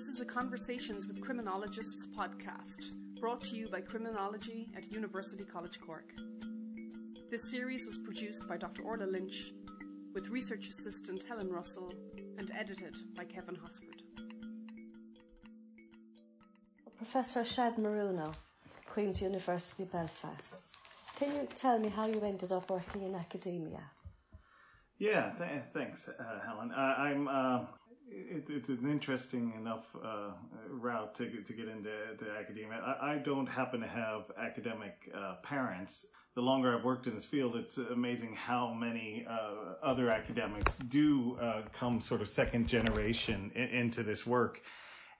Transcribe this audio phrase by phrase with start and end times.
[0.00, 5.78] This is a Conversations with Criminologists podcast brought to you by Criminology at University College
[5.78, 6.14] Cork.
[7.30, 8.80] This series was produced by Dr.
[8.82, 9.52] Orla Lynch
[10.14, 11.92] with research assistant Helen Russell
[12.38, 14.00] and edited by Kevin Hosford.
[16.96, 18.34] Professor Shadd Maruna,
[18.86, 20.76] Queen's University Belfast.
[21.16, 23.82] Can you tell me how you ended up working in academia?
[24.98, 26.72] Yeah, th- thanks, uh, Helen.
[26.72, 27.28] Uh, I'm.
[27.28, 27.66] Uh,
[28.30, 30.30] it, it's an interesting enough uh,
[30.68, 31.90] route to to get into
[32.38, 32.78] academia.
[32.78, 36.06] I, I, don't happen to have academic uh, parents.
[36.34, 41.36] The longer I've worked in this field, it's amazing how many uh, other academics do
[41.72, 44.62] come sort of second generation in, into this work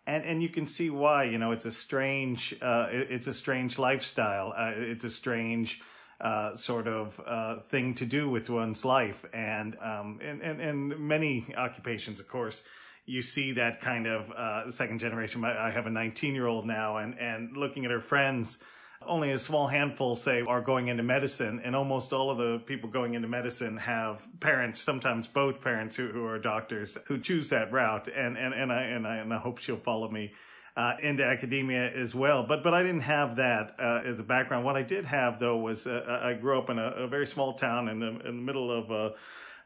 [0.07, 1.25] and and you can see why.
[1.25, 4.53] You know, it's a strange uh, it's a strange lifestyle.
[4.57, 5.81] Uh, it's a strange
[6.21, 10.99] uh, sort of uh, thing to do with one's life, and um, and and and
[10.99, 12.63] many occupations, of course.
[13.11, 15.45] You see that kind of uh, second generation.
[15.45, 18.59] I have a 19 year old now, and and looking at her friends
[19.07, 22.89] only a small handful say are going into medicine and almost all of the people
[22.89, 27.73] going into medicine have parents sometimes both parents who, who are doctors who choose that
[27.73, 30.35] route and and, and I and I and I hope she'll follow me
[30.77, 32.43] uh, into academia as well.
[32.43, 34.65] But but I didn't have that uh, as a background.
[34.65, 37.55] What I did have though was uh, I grew up in a, a, very small
[37.55, 39.15] town in the, in the middle of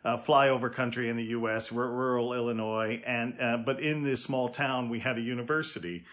[0.05, 4.91] a flyover country in the U.S., rural Illinois, and uh, but in this small town
[4.91, 6.05] we had a university.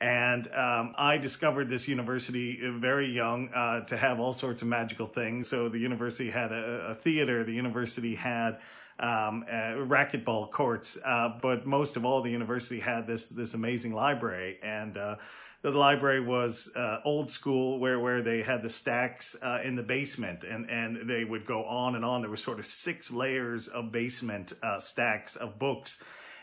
[0.00, 5.06] And um, I discovered this university very young uh, to have all sorts of magical
[5.06, 5.48] things.
[5.48, 7.44] So the university had a, a theater.
[7.44, 8.60] The university had
[8.98, 13.92] um, uh, racquetball courts, uh, but most of all, the university had this this amazing
[13.92, 14.58] library.
[14.62, 15.16] And uh,
[15.62, 19.82] the library was uh, old school, where where they had the stacks uh, in the
[19.82, 22.22] basement, and and they would go on and on.
[22.22, 25.98] There were sort of six layers of basement stacks of books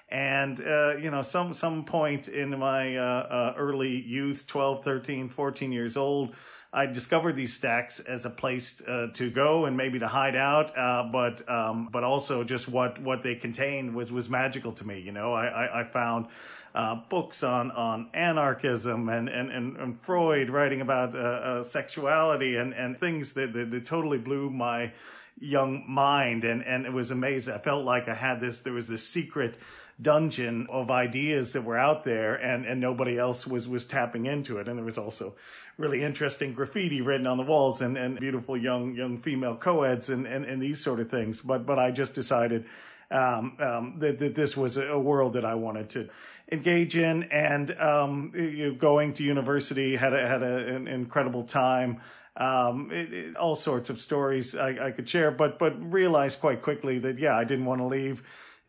[0.10, 5.28] and, uh, you know, some, some point in my, uh, uh, early youth, 12, 13,
[5.28, 6.34] 14 years old,
[6.74, 10.78] I discovered these stacks as a place uh, to go and maybe to hide out,
[10.78, 15.00] uh, but um, but also just what what they contained was was magical to me.
[15.00, 16.28] You know, I I, I found
[16.76, 22.58] uh, books on on anarchism and and and, and Freud writing about uh, uh, sexuality
[22.58, 24.92] and and things that, that, that totally blew my
[25.40, 27.54] young mind and and it was amazing.
[27.54, 28.60] I felt like I had this.
[28.60, 29.58] There was this secret
[30.00, 34.60] dungeon of ideas that were out there and, and nobody else was, was tapping into
[34.60, 34.68] it.
[34.68, 35.36] And there was also
[35.78, 40.26] really interesting graffiti written on the walls and, and beautiful young, young female co-eds and,
[40.26, 41.42] and, and these sort of things.
[41.42, 42.66] But, but I just decided,
[43.10, 46.10] um, um, that, that this was a world that I wanted to
[46.52, 51.44] engage in and, um, you know, going to university had a, had a, an incredible
[51.44, 52.02] time.
[52.36, 56.62] Um, it, it, all sorts of stories I, I could share, but, but realized quite
[56.62, 58.22] quickly that, yeah, I didn't want to leave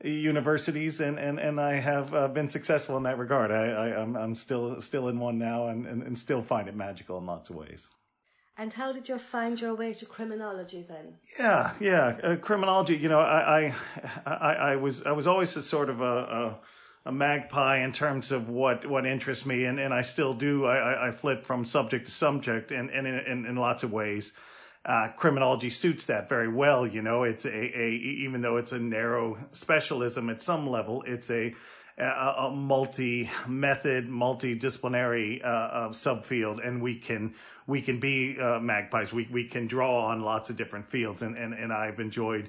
[0.04, 3.50] universities, and and and I have uh, been successful in that regard.
[3.50, 6.68] I, I am I'm, I'm still still in one now, and, and and still find
[6.68, 7.88] it magical in lots of ways.
[8.56, 11.14] And how did you find your way to criminology then?
[11.38, 12.96] Yeah, yeah, uh, criminology.
[12.96, 13.72] You know, I,
[14.26, 16.58] I, I I was I was always a sort of a, a
[17.06, 20.66] a magpie in terms of what, what interests me, and, and I still do.
[20.66, 24.34] I, I flip from subject to subject, and, and in, in, in lots of ways
[24.88, 26.86] uh, criminology suits that very well.
[26.86, 31.30] You know, it's a, a, even though it's a narrow specialism at some level, it's
[31.30, 31.54] a,
[31.98, 36.66] a, a multi method, multidisciplinary, uh, uh, subfield.
[36.66, 37.34] And we can,
[37.66, 39.12] we can be, uh, magpies.
[39.12, 41.20] We, we can draw on lots of different fields.
[41.20, 42.48] And, and, and I've enjoyed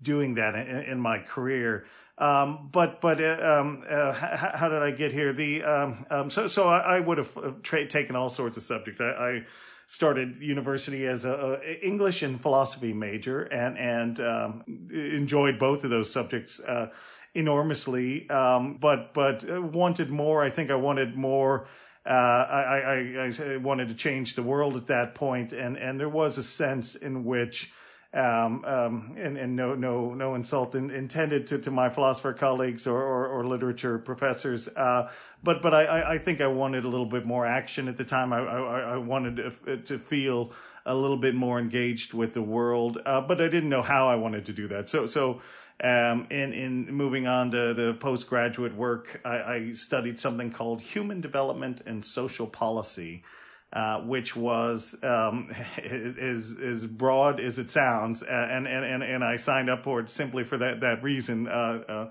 [0.00, 1.86] doing that in, in my career.
[2.18, 5.32] Um, but but uh, um, how, how, did I get here?
[5.32, 9.00] The um, um so so I, I would have tra- taken all sorts of subjects.
[9.00, 9.46] I, I
[9.90, 14.62] started university as a, a, English and philosophy major and and um,
[14.92, 16.86] enjoyed both of those subjects uh,
[17.34, 18.30] enormously.
[18.30, 20.44] Um, but but wanted more.
[20.44, 21.66] I think I wanted more.
[22.06, 26.08] Uh, I, I, I wanted to change the world at that point, and and there
[26.08, 27.72] was a sense in which
[28.12, 32.86] um, um, and, and no, no, no insult in, intended to, to my philosopher colleagues
[32.86, 34.68] or, or, or literature professors.
[34.68, 35.10] Uh,
[35.44, 38.32] but, but I, I think I wanted a little bit more action at the time.
[38.32, 40.52] I, I, I wanted to, to feel
[40.84, 42.98] a little bit more engaged with the world.
[43.06, 44.88] Uh, but I didn't know how I wanted to do that.
[44.88, 45.40] So, so,
[45.82, 51.22] um, in, in moving on to the postgraduate work, I, I studied something called human
[51.22, 53.22] development and social policy.
[53.72, 59.22] Uh, which was um, as as broad as it sounds, uh, and and and and
[59.22, 61.46] I signed up for it simply for that that reason.
[61.46, 62.10] Uh, uh,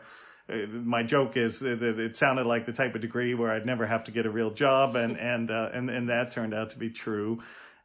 [0.72, 4.06] my joke is that it sounded like the type of degree where I'd never have
[4.06, 6.90] to get a real job, and and uh, and and that turned out to be
[6.90, 7.42] true.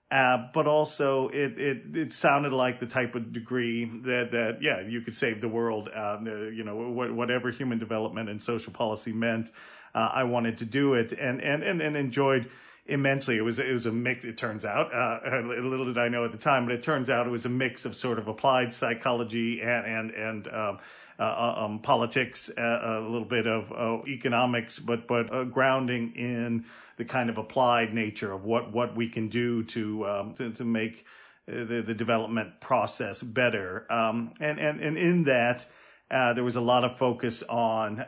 [0.09, 4.81] Uh, but also it, it it sounded like the type of degree that that yeah
[4.81, 9.51] you could save the world uh, you know whatever human development and social policy meant
[9.95, 12.49] uh, I wanted to do it and and and, and enjoyed
[12.87, 13.37] immensely.
[13.37, 14.25] It was it was a mix.
[14.25, 17.27] It turns out, uh, little did I know at the time, but it turns out
[17.27, 20.79] it was a mix of sort of applied psychology and and and um,
[21.19, 26.65] uh, uh um, politics, uh, a little bit of uh, economics, but but grounding in
[26.97, 30.65] the kind of applied nature of what what we can do to um, to, to
[30.65, 31.07] make
[31.47, 33.87] the the development process better.
[33.91, 35.67] Um, and and and in that,
[36.11, 38.05] there was a lot of focus on.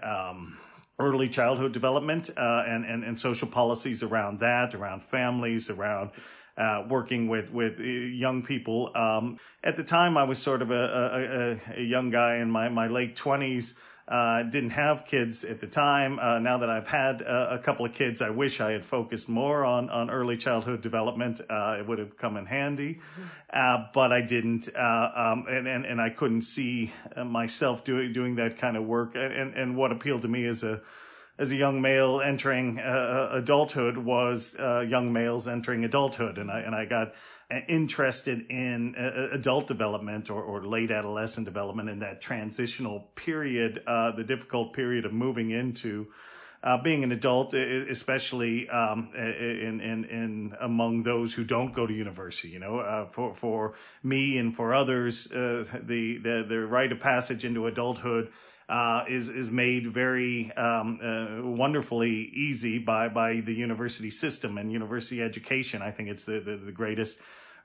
[0.99, 6.11] Early childhood development uh, and, and, and social policies around that, around families, around
[6.57, 8.91] uh, working with with uh, young people.
[8.95, 12.71] Um, at the time, I was sort of a, a, a young guy in my,
[12.71, 13.75] my late twenties.
[14.09, 16.21] Uh, didn't have kids at the time.
[16.21, 19.29] Uh, now that I've had uh, a couple of kids, I wish I had focused
[19.29, 21.41] more on, on early childhood development.
[21.51, 23.01] Uh, it would have come in handy,
[23.53, 28.37] uh, but I didn't, uh, um, and, and and I couldn't see myself doing doing
[28.37, 29.17] that kind of work.
[29.17, 30.83] And and what appealed to me as a
[31.37, 36.85] as a young male entering adulthood was young males entering adulthood, and I and I
[36.85, 37.13] got
[37.69, 44.11] interested in uh, adult development or, or, late adolescent development in that transitional period, uh,
[44.11, 46.09] the difficult period of moving into
[46.63, 51.95] uh, being an adult, especially um, in, in in among those who don't go to
[51.95, 52.49] university.
[52.49, 56.99] You know, uh, for for me and for others, uh, the, the the rite of
[56.99, 58.33] passage into adulthood.
[58.69, 64.73] Uh, is is made very um, uh, wonderfully easy by by the university system and
[64.73, 65.83] university education.
[65.83, 67.17] I think it's the the, the greatest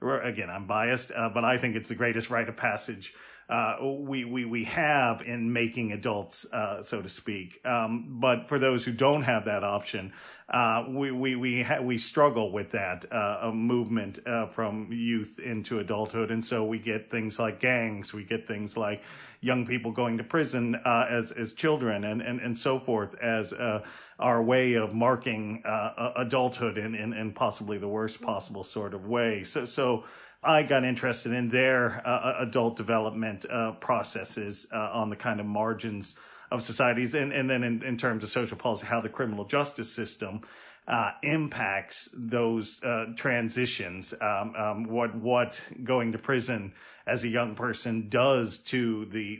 [0.02, 3.14] again, I'm biased, uh, but I think it's the greatest rite of passage
[3.50, 7.60] uh, we, we, we have in making adults, uh, so to speak.
[7.66, 10.14] Um, but for those who don't have that option,
[10.50, 15.80] uh, we, we, we, ha- we struggle with that, uh, movement, uh, from youth into
[15.80, 16.32] adulthood.
[16.32, 19.04] And so we get things like gangs, we get things like
[19.42, 23.54] young people going to prison, uh, as, as children and, and, and so forth as,
[23.54, 23.84] uh
[24.20, 29.08] our way of marking, uh, adulthood in, in, in possibly the worst possible sort of
[29.08, 29.44] way.
[29.44, 30.04] So, so,
[30.44, 35.40] I got interested in their uh, uh, adult development uh, processes uh, on the kind
[35.40, 36.16] of margins
[36.50, 39.92] of societies, and, and then in, in terms of social policy, how the criminal justice
[39.92, 40.42] system
[40.88, 44.16] uh, impacts those uh, transitions.
[44.20, 46.74] Um, um, what what going to prison
[47.06, 49.40] as a young person does to the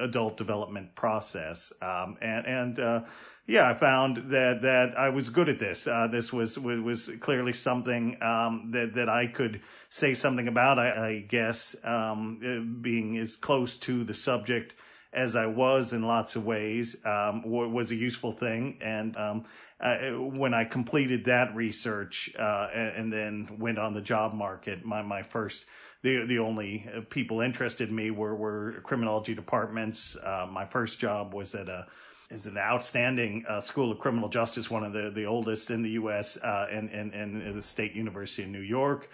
[0.00, 3.04] adult development process, um, and and
[3.46, 5.86] yeah, I found that that I was good at this.
[5.86, 9.60] Uh, this was, was, clearly something um, that that I could
[9.90, 10.78] say something about.
[10.78, 14.74] I, I guess um, uh, being as close to the subject
[15.12, 18.78] as I was in lots of ways um, was a useful thing.
[18.80, 19.44] And um,
[19.78, 24.84] uh, when I completed that research uh, and, and, then went on the job market,
[24.84, 25.66] my my first
[26.02, 30.16] the the only people interested in me were were criminology departments.
[30.16, 31.88] Uh, my first job was at a
[32.32, 35.90] is an outstanding uh, school of criminal justice, one of the, the oldest in the
[35.90, 36.38] U.S.
[36.38, 39.10] Uh, and, and, and the State University in New York.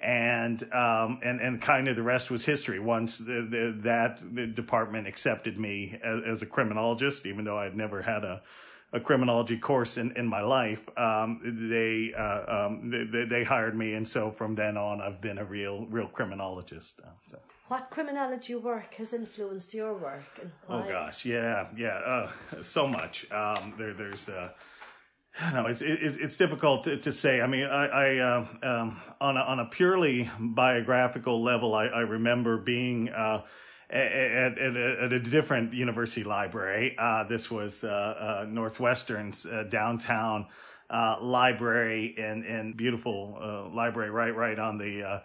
[0.00, 2.78] And, um, and, and kind of the rest was history.
[2.78, 7.76] Once the, the, that the department accepted me as, as, a criminologist, even though I'd
[7.76, 8.40] never had a,
[8.94, 13.92] a criminology course in, in my life, um, they, uh, um, they, they hired me.
[13.92, 17.02] And so from then on, I've been a real, real criminologist.
[17.04, 17.38] Uh, so.
[17.70, 20.82] What criminology work has influenced your work and why?
[20.84, 22.30] Oh gosh, yeah, yeah, uh,
[22.62, 23.30] so much.
[23.30, 24.50] Um, there, there's, uh,
[25.52, 27.40] no, it's it, it's difficult to, to, say.
[27.40, 32.00] I mean, I, I uh, um, on a, on a purely biographical level, I, I
[32.00, 33.08] remember being.
[33.10, 33.42] Uh,
[33.88, 36.94] at, at, at, a different university library.
[36.96, 40.46] Uh, this was uh, uh, Northwestern's uh, downtown
[40.90, 45.22] uh, library and, and beautiful uh, library right right on the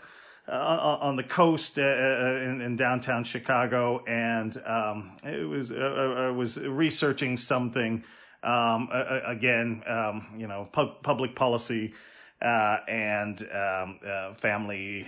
[0.47, 6.27] uh, on the coast uh, uh, in, in, downtown Chicago, and um, it was uh,
[6.27, 8.03] I was researching something
[8.43, 11.93] um, again, um, you know, pu- public policy.
[12.41, 15.07] Uh, and um, uh, family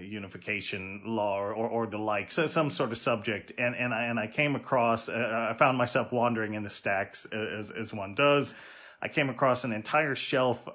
[0.00, 4.06] unification law or, or, or, the like, so some sort of subject, and and I
[4.06, 8.54] and I came across, I found myself wandering in the stacks as as one does,
[9.02, 10.70] I came across an entire shelf, uh,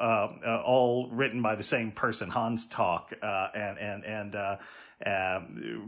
[0.46, 4.57] uh, all written by the same person, Hans Toch, uh, and and and uh,
[5.05, 5.41] uh,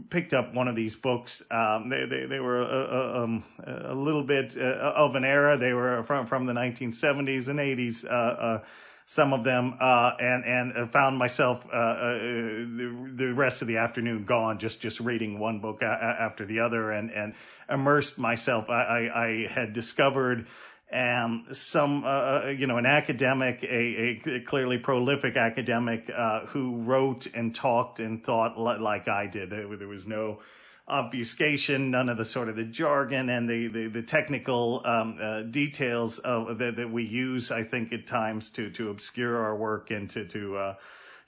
[0.08, 1.42] picked up one of these books.
[1.50, 4.60] Um, they, they, they were um, a little bit uh,
[4.96, 5.58] of an era.
[5.58, 8.64] They were from from the 1970s and 80s.
[9.04, 14.80] some of them, and and found myself the, the rest of the afternoon gone just
[14.80, 17.34] just reading one book a- after the other, and and
[17.68, 18.70] immersed myself.
[18.70, 20.46] I, I, I had discovered
[20.92, 26.76] um, some, uh, uh, you know, an academic, a, a clearly prolific academic uh, who
[26.78, 29.50] wrote and talked and thought like I did.
[29.50, 30.40] There, there, was no
[30.88, 35.42] obfuscation, none of the sort of the jargon and the the, the technical um, uh,
[35.42, 37.52] details of that, that we use.
[37.52, 40.74] I think at times to to obscure our work and to to uh,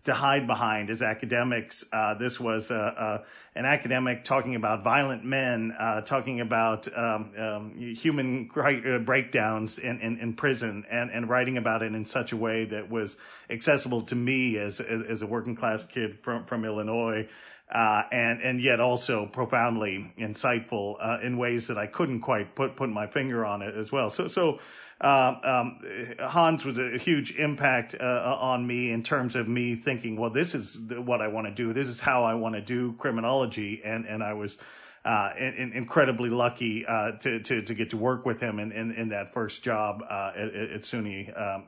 [0.04, 1.84] to hide behind as academics.
[1.92, 7.30] Uh, this was uh, uh, an academic talking about violent men, uh, talking about um,
[7.38, 12.32] um, human uh, breakdowns in, in, in, prison, and, and writing about it in such
[12.32, 13.16] a way that was
[13.48, 17.28] accessible to me as, as, as a working class kid from, from Illinois.
[17.70, 22.90] Uh, and and yet also profoundly insightful in ways that I couldn't quite put put
[22.90, 24.10] my finger on it as well.
[24.10, 24.58] So so
[25.02, 25.80] uh, um,
[26.20, 30.54] Hans was a huge impact uh, on me in terms of me thinking, well, this
[30.54, 31.72] is what I want to do.
[31.72, 34.58] This is how I want to do criminology, and and I was.
[35.04, 38.92] Uh, in, incredibly lucky uh, to, to to get to work with him in, in,
[38.92, 41.64] in that first job uh, at, at SUNY, um,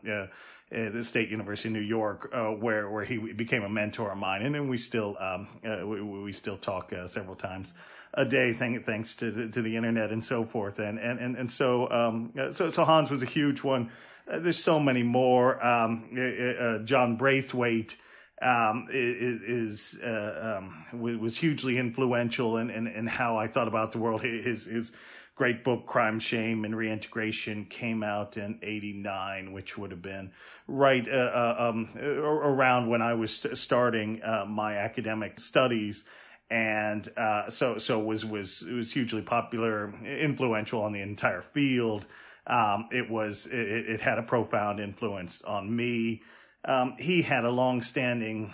[0.74, 4.42] the State University of New York, uh, where where he became a mentor of mine,
[4.42, 7.72] and then we still um, we, we, still talk several times
[8.14, 10.78] a day, thanks to the, to the internet and so forth.
[10.78, 13.90] And and and, and so um, so so Hans was a huge one.
[14.28, 15.64] Uh, there's so many more.
[15.64, 17.96] Um, uh, uh John Braithwaite
[18.40, 23.98] um, is uh, um, was hugely influential in, in, in how I thought about the
[23.98, 24.22] world.
[24.22, 24.92] His his
[25.34, 30.30] great book crime shame and reintegration came out in 89 which would have been
[30.68, 36.04] right uh, uh, um, around when i was st- starting uh, my academic studies
[36.50, 42.06] and uh, so so was was it was hugely popular, influential on the entire field.
[42.46, 46.22] Um, it was it, it, had a profound influence on me.
[46.66, 48.52] Um, he had a long-standing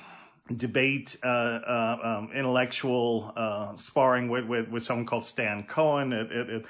[0.57, 6.33] debate, uh, uh, um, intellectual uh, sparring with, with with someone called Stan Cohen at,
[6.33, 6.63] at, at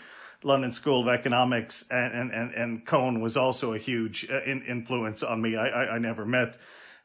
[0.42, 5.22] London School of Economics, and and and Cohen was also a huge uh, in, influence
[5.22, 5.56] on me.
[5.56, 6.56] I, I, I never met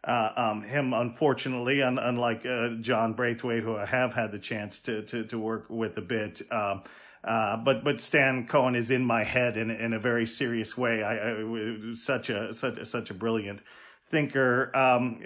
[0.06, 4.80] uh, um, him, unfortunately, un- unlike uh, John Braithwaite, who I have had the chance
[4.82, 6.42] to to, to work with a bit.
[6.52, 6.84] Um,
[7.24, 11.04] uh, but but Stan Cohen is in my head in in a very serious way.
[11.04, 13.62] I, I such a such such a brilliant
[14.10, 14.72] thinker.
[14.76, 15.20] Um,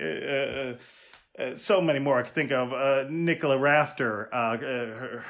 [1.39, 2.73] uh, uh, uh, so many more I could think of.
[2.73, 5.21] Uh, Nicola Rafter, uh,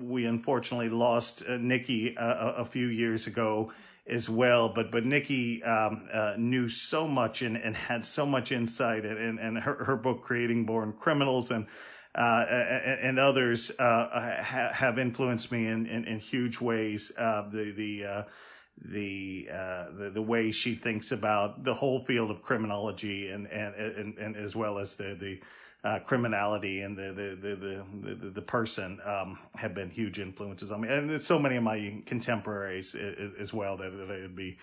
[0.00, 3.72] we unfortunately lost Nikki a, few years ago
[4.06, 4.68] as well.
[4.68, 9.38] But but Nikki um, uh, knew so much and, and had so much insight, and
[9.38, 11.66] and her, her book Creating Born Criminals and.
[12.14, 17.12] Uh, and, others uh, ha- have influenced me in, in, in huge ways.
[17.18, 18.22] Uh, the the uh,
[18.84, 23.74] the, uh, the the way she thinks about the whole field of criminology, and and
[23.74, 25.40] and, and as well as the the
[25.88, 30.80] uh, criminality and the the the the, the, person um, have been huge influences on
[30.82, 34.36] me, and there's so many of my contemporaries as, as well that, that it would
[34.36, 34.58] be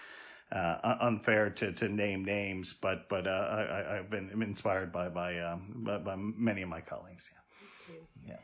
[0.52, 5.40] uh, unfair to, to name names, but but uh, I, have been inspired by by,
[5.40, 7.32] um, by, by many of my colleagues.
[7.90, 7.96] Yeah.
[8.28, 8.36] yeah.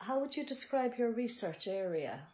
[0.00, 2.28] How would you describe your research area?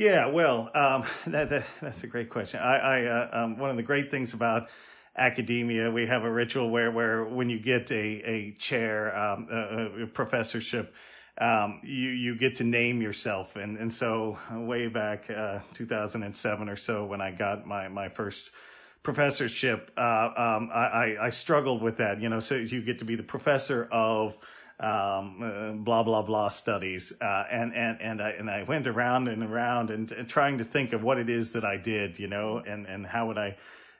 [0.00, 2.58] Yeah, well, um, that, that, that's a great question.
[2.58, 4.70] I, I uh, um, one of the great things about
[5.14, 10.04] academia, we have a ritual where, where when you get a, a chair, um, a,
[10.04, 10.94] a, professorship,
[11.36, 13.56] um, you, you get to name yourself.
[13.56, 18.52] And, and so way back, uh, 2007 or so when I got my, my first
[19.02, 23.16] professorship, uh, um, I, I struggled with that, you know, so you get to be
[23.16, 24.38] the professor of,
[24.80, 29.28] um, uh, blah blah blah studies, uh, and and and I and I went around
[29.28, 32.28] and around and, and, trying to think of what it is that I did, you
[32.28, 33.56] know, and and how would I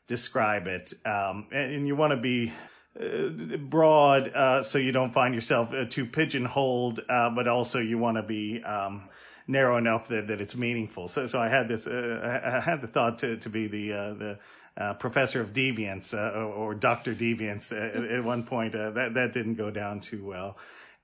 [0.06, 0.94] describe it.
[1.04, 2.52] Um, and, and, you want to be
[2.98, 7.98] uh, broad uh, so you don't find yourself uh, too pigeonholed, uh, but also you
[7.98, 9.08] want to be um,
[9.46, 11.06] narrow enough that, that it's meaningful.
[11.08, 14.38] So, so I had this, uh, I had the thought to, to be the, the,
[14.80, 18.74] uh, professor of deviance uh, or, or, Doctor Deviance at, at, one point.
[18.74, 20.56] Uh, that that didn't go down too well,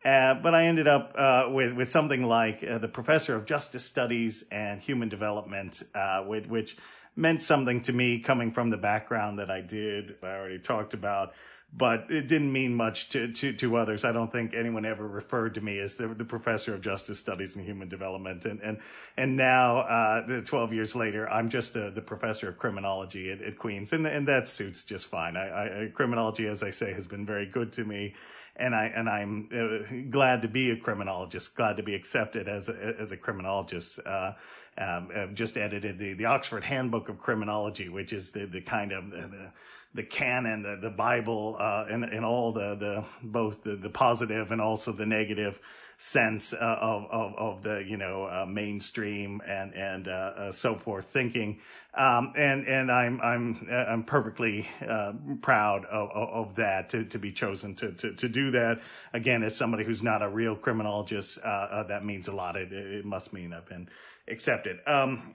[0.02, 5.10] but I ended up with with something like the professor of justice studies and human
[5.10, 5.82] development,
[6.26, 6.76] which
[7.16, 10.16] meant something to me coming from the background that I did.
[10.22, 11.34] I already talked about,
[11.72, 14.04] but it didn't mean much to, to, to others.
[14.04, 17.54] I don't think anyone ever referred to me as the, the professor of justice studies
[17.54, 18.44] and human development.
[18.46, 18.78] And, and,
[19.16, 23.58] and now, uh, 12 years later, I'm just the, the professor of criminology at, at
[23.58, 23.92] Queens.
[23.92, 25.36] And, and that suits just fine.
[25.36, 28.14] I, I, criminology, as I say, has been very good to me
[28.58, 32.68] and I and I'm uh, glad to be a criminologist, glad to be accepted as
[32.68, 34.00] a, as a criminologist.
[34.04, 34.32] Uh,
[34.78, 38.92] um, I've just edited the, the Oxford Handbook of Criminology, which is the, the kind
[38.92, 39.52] of the, the,
[39.96, 44.52] the canon, the, the Bible, uh, and, and all the, the, both the, the positive
[44.52, 45.58] and also the negative
[45.98, 50.74] sense uh, of, of, of the you know uh, mainstream and and uh, uh so
[50.74, 51.58] forth thinking.
[51.94, 57.18] Um, and and I'm I'm uh, I'm perfectly uh, proud of, of, that to, to
[57.18, 58.80] be chosen to, to to do that.
[59.14, 62.56] Again as somebody who's not a real criminologist that means a lot.
[62.56, 63.88] It, it must mean I've been
[64.28, 64.80] accepted.
[64.86, 65.32] Um,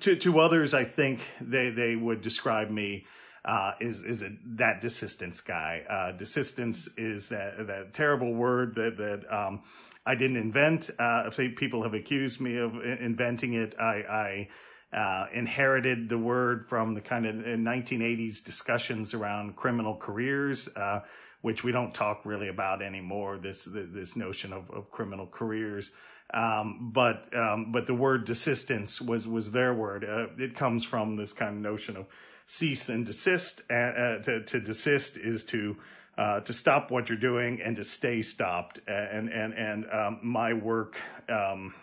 [0.00, 3.06] to to others I think they they would describe me
[3.44, 5.84] uh, is is a, that desistance guy.
[5.88, 9.62] Uh, desistance is that that terrible word that that um,
[10.04, 10.90] I didn't invent.
[10.98, 13.74] Uh, people have accused me of inventing it.
[13.78, 14.48] I,
[14.92, 21.00] I uh, inherited the word from the kind of 1980s discussions around criminal careers, uh,
[21.40, 23.38] which we don't talk really about anymore.
[23.38, 25.92] This this notion of, of criminal careers.
[26.34, 30.04] Um, but um, but the word desistance was was their word.
[30.04, 32.06] Uh, it comes from this kind of notion of
[32.46, 33.62] cease and desist.
[33.70, 35.76] Uh, to, to desist is to
[36.18, 38.80] uh, to stop what you're doing and to stay stopped.
[38.86, 41.74] And and and um, my work, um,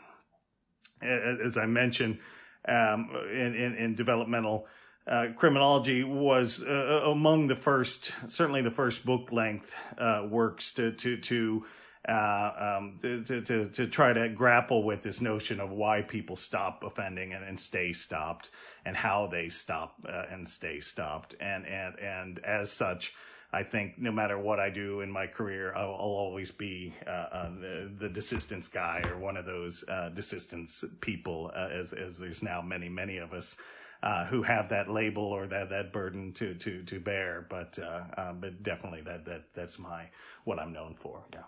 [1.02, 2.20] as I mentioned,
[2.68, 4.68] um, in, in, in developmental
[5.08, 10.92] uh, criminology was uh, among the first, certainly the first book length uh, works to
[10.92, 11.66] to to,
[12.08, 16.84] uh, um, to, to, to try to grapple with this notion of why people stop
[16.84, 18.52] offending and, and stay stopped,
[18.86, 23.14] and how they stop uh, and stay stopped, and and and as such.
[23.52, 27.10] I think no matter what I do in my career, I'll, I'll always be uh,
[27.10, 32.20] uh, the, the desistance guy or one of those uh, desistance people, uh, as as
[32.20, 33.58] there's now many many of us.
[34.02, 38.32] Uh, who have that label or that, that burden to, to, to bear, but uh,
[38.32, 40.06] but definitely that, that that's my
[40.46, 41.22] what I'm known for.
[41.34, 41.42] Yeah.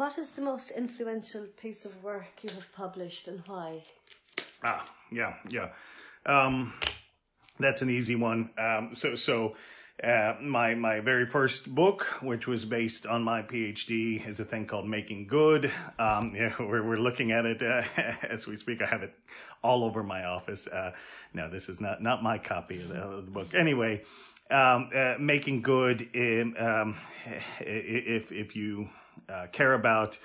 [0.00, 3.82] What is the most influential piece of work you have published and why?
[4.64, 5.72] Ah, yeah, yeah.
[6.24, 6.72] Um,
[7.58, 8.48] that's an easy one.
[8.56, 9.56] Um, so, so
[10.02, 14.64] uh, my my very first book, which was based on my PhD, is a thing
[14.64, 15.70] called Making Good.
[15.98, 17.82] Um, yeah, we're we're looking at it uh,
[18.22, 18.80] as we speak.
[18.80, 19.12] I have it
[19.62, 20.66] all over my office.
[20.66, 20.92] Uh,
[21.34, 23.54] no, this is not not my copy of the, of the book.
[23.54, 24.00] Anyway,
[24.50, 26.08] um, uh, Making Good.
[26.16, 26.96] In, um,
[27.60, 28.88] if if you
[29.28, 30.18] uh, care about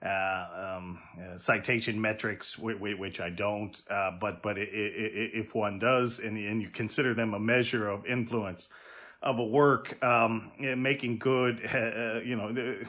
[0.00, 6.38] uh, um, uh, citation metrics, which I don't, uh, but but if one does, and,
[6.38, 8.68] and you consider them a measure of influence,
[9.22, 11.66] of a work, um, making good.
[11.66, 12.86] Uh, you know, the,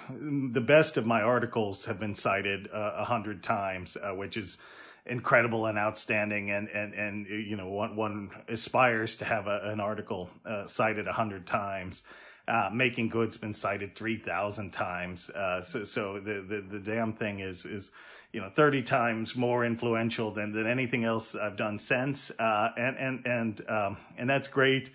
[0.51, 4.59] the, best of my articles have been cited a uh, hundred times, uh, which is
[5.07, 6.51] incredible and outstanding.
[6.51, 10.29] And and and you know, one one aspires to have a, an article
[10.67, 12.03] cited a hundred times.
[12.49, 15.29] Uh, making good's been cited 3,000 times.
[15.29, 17.91] Uh, so, so the, the, the damn thing is, is,
[18.33, 22.31] you know, 30 times more influential than, than anything else I've done since.
[22.39, 24.89] Uh, and, and, and, um, and that's great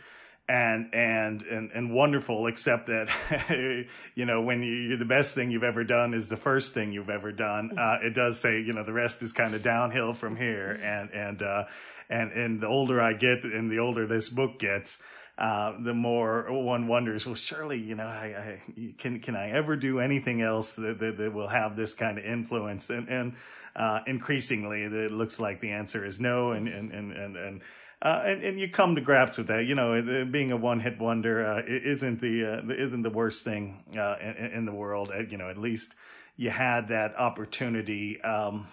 [0.48, 3.08] and and and and wonderful except that
[4.14, 7.08] you know when you the best thing you've ever done is the first thing you've
[7.08, 7.78] ever done mm-hmm.
[7.78, 11.10] uh, it does say you know the rest is kind of downhill from here and
[11.12, 11.64] and uh
[12.10, 14.98] and and the older i get and the older this book gets
[15.36, 19.76] uh, the more one wonders, well, surely, you know, I, I, can, can I ever
[19.76, 22.90] do anything else that, that, that will have this kind of influence?
[22.90, 23.34] And, and,
[23.76, 26.52] uh, increasingly, it looks like the answer is no.
[26.52, 27.62] And, and, and, and, and
[28.02, 29.64] uh, and, and you come to grips with that.
[29.64, 34.16] You know, being a one-hit wonder uh, isn't the uh, isn't the worst thing uh,
[34.20, 35.10] in, in, the world.
[35.12, 35.94] Uh, you know, at least
[36.36, 38.20] you had that opportunity.
[38.20, 38.66] Um,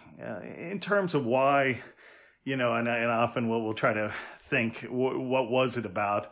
[0.58, 1.82] in terms of why,
[2.44, 6.32] you know, and, and often we'll, we'll try to think what was it about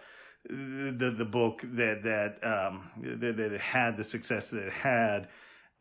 [0.49, 5.27] the the book that that um, that, that it had the success that it had.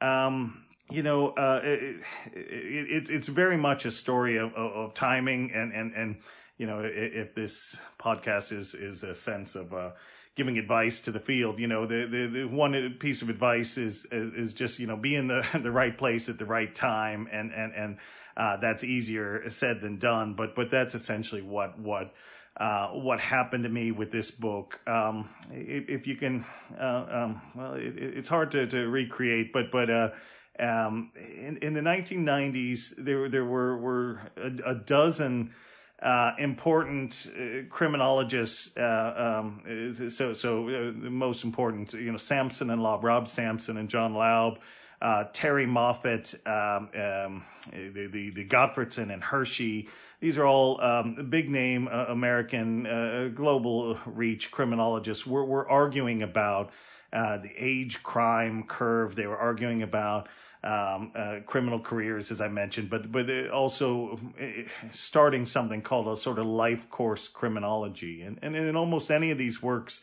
[0.00, 2.00] Um, you know, uh it,
[2.32, 6.16] it, it's very much a story of, of, of timing and and and
[6.58, 9.92] you know, if, if this podcast is is a sense of uh,
[10.34, 14.04] giving advice to the field, you know, the, the, the one piece of advice is,
[14.06, 17.28] is, is just you know be in the the right place at the right time,
[17.30, 17.98] and and and
[18.36, 20.34] uh, that's easier said than done.
[20.34, 22.12] But but that's essentially what what.
[22.58, 24.80] Uh, what happened to me with this book.
[24.84, 26.44] Um, if, if, you can,
[26.76, 30.10] uh, um, well, it, it's hard to, to recreate, but but uh,
[30.58, 35.54] um, in, in the 1990s, there there were were a, a dozen
[36.02, 38.76] uh, important uh, criminologists.
[38.76, 39.62] Um,
[40.10, 44.58] so, so the most important, you know, Sampson and Laub, Rob Sampson and John Laub,
[45.00, 49.88] Terrie Moffitt, um, um, the, the, the Gottfredson and Hirschi.
[50.20, 55.26] These are all um, big name uh, American, global reach criminologists.
[55.26, 56.70] We're, we're arguing about
[57.12, 59.14] the age crime curve.
[59.14, 60.28] They were arguing about
[60.64, 66.16] um, uh, criminal careers, as I mentioned, but but also uh, starting something called a
[66.20, 70.00] sort of life course criminology, and and in almost any of these works,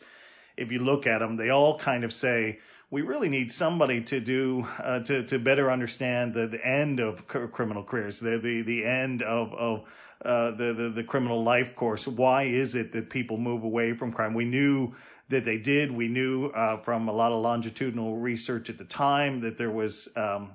[0.56, 2.58] if you look at them, they all kind of say,
[2.90, 7.26] we really need somebody to do uh, to to better understand the, the end of
[7.26, 9.84] criminal careers, the the the end of of
[10.24, 12.06] uh, the, the the criminal life course.
[12.06, 14.34] Why is it that people move away from crime?
[14.34, 14.94] We knew
[15.28, 15.90] that they did.
[15.90, 20.08] We knew uh, from a lot of longitudinal research at the time that there was
[20.14, 20.52] um,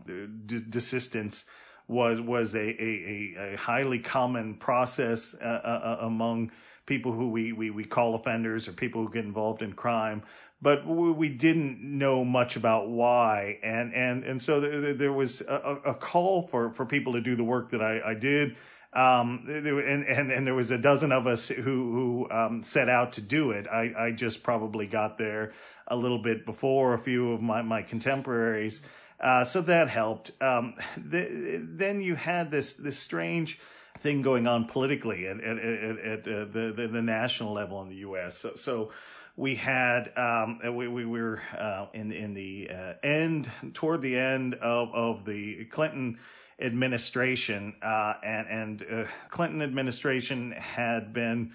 [0.47, 1.43] desistance
[1.89, 6.51] was was a, a, a highly common process uh, uh, uh, among
[6.85, 10.23] people who we, we, we call offenders or people who get involved in crime.
[10.61, 14.59] But we didn't know much about why, and and and so
[14.93, 18.13] there was a, a call for, for people to do the work that I, I
[18.13, 18.55] did.
[18.93, 23.13] Um, and, and, and there was a dozen of us who, who, um, set out
[23.13, 23.65] to do it.
[23.65, 25.53] I, I just probably got there
[25.87, 28.81] a little bit before a few of my, my contemporaries.
[29.17, 30.31] Uh, so that helped.
[30.41, 33.59] Um, the, then you had this, this strange
[33.99, 37.89] thing going on politically at, at, at, at uh, the, the, the, national level in
[37.89, 38.37] the U.S.
[38.37, 38.91] So, so
[39.35, 44.55] we had um, we, we were uh, in in the uh, end toward the end
[44.55, 46.19] of, of the Clinton
[46.59, 51.53] administration, uh, and and uh, Clinton administration had been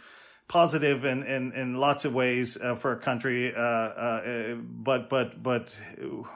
[0.48, 5.42] positive in, in, in lots of ways uh, for a country, uh, uh, but but
[5.42, 5.78] but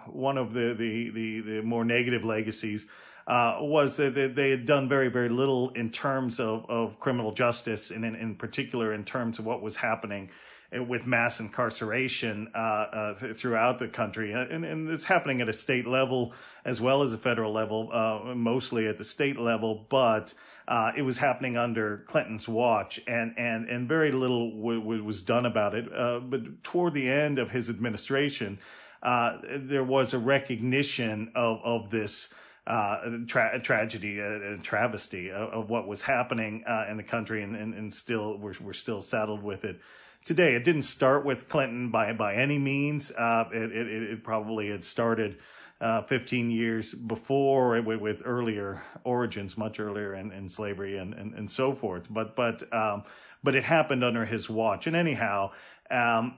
[0.07, 2.87] one of the the the, the more negative legacies.
[3.26, 7.92] Uh, was that they had done very, very little in terms of, of criminal justice,
[7.92, 10.29] and in, in particular in terms of what was happening
[10.72, 15.52] with mass incarceration uh, uh, th- throughout the country, and, and, it's happening at a
[15.52, 16.33] state level
[16.64, 19.87] as well as a federal level, uh, mostly at the state level.
[19.88, 20.33] But
[20.68, 25.22] uh, it was happening under Clinton's watch, and and and very little w- w- was
[25.22, 25.92] done about it.
[25.92, 28.61] Uh, but toward the end of his administration,
[29.02, 32.33] uh, there was a recognition of of this.
[32.66, 37.42] Uh, tra- tragedy and uh, travesty of, of, what was happening uh, in the country,
[37.42, 39.80] and, and, and still we're, we're still saddled with it
[40.24, 40.54] today.
[40.54, 43.11] It didn't start with Clinton by by any means.
[43.12, 45.38] Uh, it, it, it probably had started
[45.80, 51.35] uh, 15 years before with, with, earlier origins, much earlier in, in slavery and, and,
[51.35, 52.06] and so forth.
[52.11, 53.04] But but um,
[53.42, 54.87] but it happened under his watch.
[54.87, 55.52] And anyhow.
[55.92, 56.37] Um,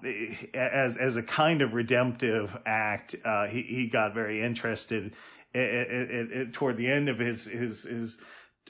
[0.55, 5.13] as as a kind of redemptive act, uh, he he got very interested
[5.53, 8.19] it, it, it, toward the end of his his his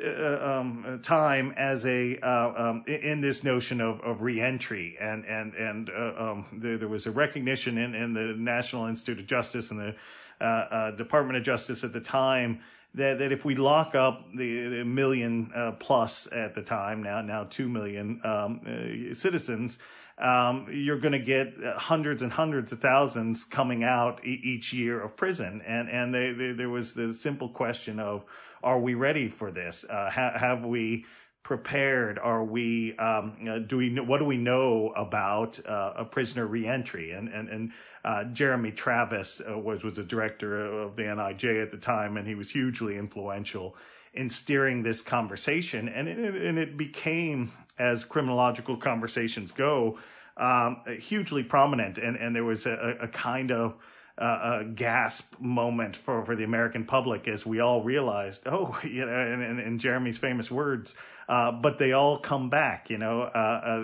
[0.00, 5.90] um, time as a uh, um, in this notion of, of reentry and and and
[5.90, 9.80] uh, um, there, there, was a recognition in, in the National Institute of Justice and
[9.80, 9.94] the
[10.40, 12.60] uh, uh, Department of Justice at the time
[12.94, 17.20] that that if we lock up the, the million uh, plus at the time now
[17.20, 19.78] now two million um, citizens.
[20.18, 25.00] Um, you're going to get hundreds and hundreds of thousands coming out e- each year
[25.00, 28.24] of prison, and and they, they, there was the simple question of
[28.62, 29.84] are we ready for this?
[29.88, 31.04] Uh, ha- have we
[31.42, 32.18] prepared?
[32.18, 32.96] Are we?
[32.96, 33.94] Um, do we?
[33.98, 37.12] What do we know about uh, a prisoner reentry?
[37.12, 37.72] And and and
[38.04, 42.26] uh, Jeremy Travis uh, was was a director of the NIJ at the time, and
[42.26, 43.76] he was hugely influential
[44.14, 45.88] in steering this conversation.
[45.88, 49.98] And it, and it became, as criminological conversations go,
[50.36, 51.98] um, hugely prominent.
[51.98, 53.74] And and there was a, a kind of
[54.18, 59.06] uh, a gasp moment for, for the American public as we all realized, oh, you
[59.06, 60.96] know, in, in Jeremy's famous words,
[61.28, 63.26] uh, but they all come back, you know, uh,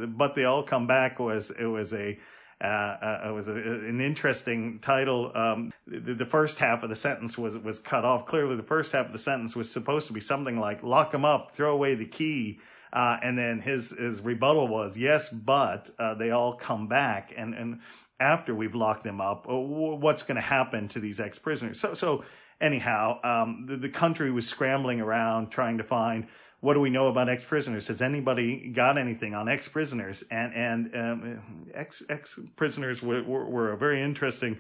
[0.03, 2.19] uh but they all come back was, it was a,
[2.61, 5.31] uh, uh, it was a, an interesting title.
[5.35, 8.27] Um, the, the, first half of the sentence was was cut off.
[8.27, 11.25] Clearly, the first half of the sentence was supposed to be something like "lock them
[11.25, 12.59] up, throw away the key,"
[12.93, 17.79] and then his his rebuttal was, "Yes, but they all come back." And and
[18.21, 21.79] after we've locked them up, uh, what's going to happen to these ex-prisoners?
[21.79, 22.25] So, so
[22.61, 26.27] anyhow, um, the, the, country was scrambling around trying to find
[26.61, 27.87] what do we know about ex-prisoners?
[27.87, 30.25] Has anybody got anything on ex-prisoners?
[30.31, 34.59] And and um, ex ex-prisoners were, were, were, a very interesting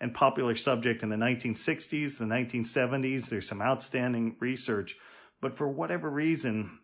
[0.00, 3.28] and popular subject in the 1960s, the 1970s.
[3.28, 4.96] There's some outstanding research,
[5.40, 6.78] but for whatever reason,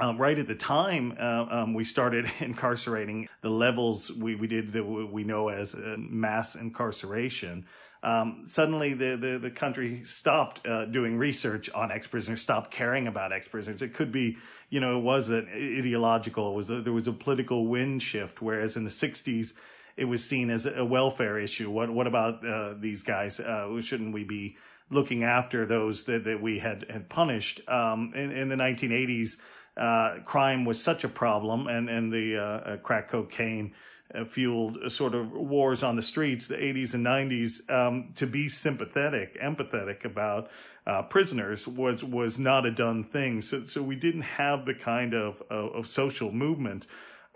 [0.00, 4.72] um, right at the time uh, um, we started incarcerating the levels we, we did
[4.72, 7.66] that we know as uh, mass incarceration.
[8.00, 13.32] Um, suddenly the, the, the, country stopped uh, doing research on ex-prisoners stopped caring about
[13.32, 13.82] ex-prisoners.
[13.82, 14.38] It could be
[14.70, 18.40] you know it was an ideological it was a, there was a political wind shift
[18.40, 19.52] whereas in the 60s
[19.96, 21.70] it was seen as a welfare issue.
[21.70, 23.40] What what about uh, these guys?
[23.40, 24.56] Uh, shouldn't we be
[24.90, 27.60] looking after those that, that we had had punished?
[27.68, 29.38] Um, in, in the 1980s
[29.78, 33.72] uh, crime was such a problem and, and the uh, uh crack cocaine
[34.14, 38.48] uh, fueled sort of wars on the streets, the 80s and 90s, um, to be
[38.48, 40.50] sympathetic, empathetic about
[40.86, 43.42] uh, prisoners was was not a done thing.
[43.42, 46.86] So so we didn't have the kind of of, of social movement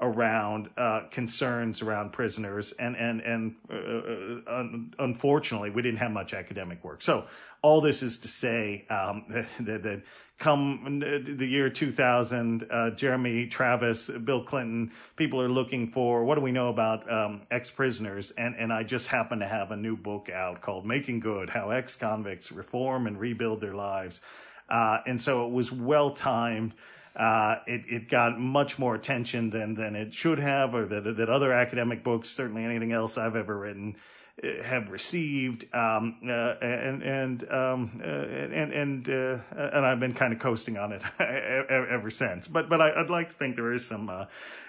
[0.02, 6.10] around uh, concerns around prisoners, and and and uh, uh un- unfortunately, we didn't have
[6.10, 7.00] much academic work.
[7.00, 7.24] So
[7.62, 9.24] all this is to say um,
[9.60, 10.02] that, that,
[10.38, 16.40] come the year 2000, uh, Jeremy Travis, Bill Clinton, people are looking for what do
[16.40, 20.28] we know about um, ex-prisoners, and and I just happen to have a new book
[20.30, 24.20] out called Making Good: How Ex-Convicts Reform and Rebuild Their Lives,
[24.68, 26.74] uh, and so it was well timed.
[27.14, 31.28] Uh, it, it got much more attention than, than it should have, or that, that
[31.28, 33.96] other academic books, certainly anything else I've ever written,
[34.42, 35.66] uh, have received.
[35.74, 40.78] Um, uh, and, and, um, uh, and, and, uh, and I've been kind of coasting
[40.78, 42.48] on it ever since.
[42.48, 44.24] But, but I, would like to think there is some, uh,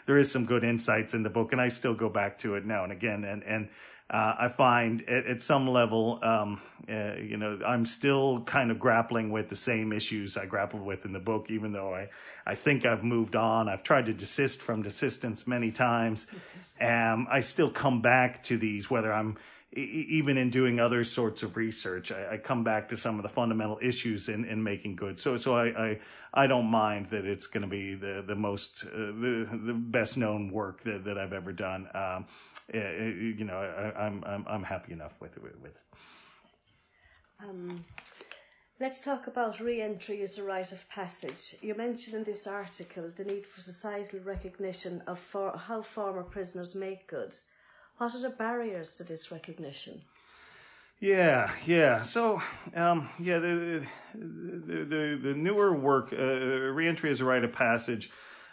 [0.06, 2.66] there is some good insights in the book, and I still go back to it
[2.66, 3.24] now and again.
[3.24, 3.70] And, and,
[4.13, 8.80] uh, I find at, at some level, um, uh, you know, I'm still kind of
[8.80, 12.10] grappling with the same issues I grappled with in the book, even though I,
[12.45, 13.67] I think I've moved on.
[13.67, 16.28] I've tried to desist from desistance many times.
[16.82, 19.38] Um, I still come back to these, whether I'm
[19.76, 23.30] even in doing other sorts of research, I, I, come back to some of the
[23.30, 25.20] fundamental issues in, in making good.
[25.20, 26.00] So, so I, I,
[26.34, 30.18] I don't mind that it's going to be the, the most, uh, the, the best
[30.18, 31.88] known work that, that I've ever done.
[31.96, 32.26] Um,
[32.74, 35.44] uh, you know, I, am I'm, I'm, I'm happy enough with it.
[35.62, 35.78] With.
[37.42, 37.82] Um,
[38.80, 41.56] let's talk about re-entry as a rite of passage.
[41.62, 46.76] You mentioned in this article the need for societal recognition of for, how former prisoners
[46.76, 47.34] make good.
[47.98, 50.02] What are the barriers to this recognition?
[51.00, 52.02] Yeah, yeah.
[52.02, 52.42] So,
[52.76, 58.10] um, yeah, the, the, the, the newer work, uh, Reentry as a Rite of Passage,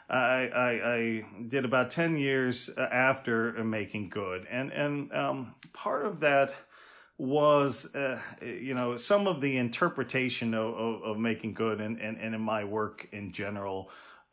[0.09, 4.47] I, I, I, did about 10 years after Making Good.
[4.51, 6.53] And, and um, part of that
[7.17, 12.17] was, uh, you know, some of the interpretation of, of, of Making Good and, and,
[12.19, 13.91] and in my work in general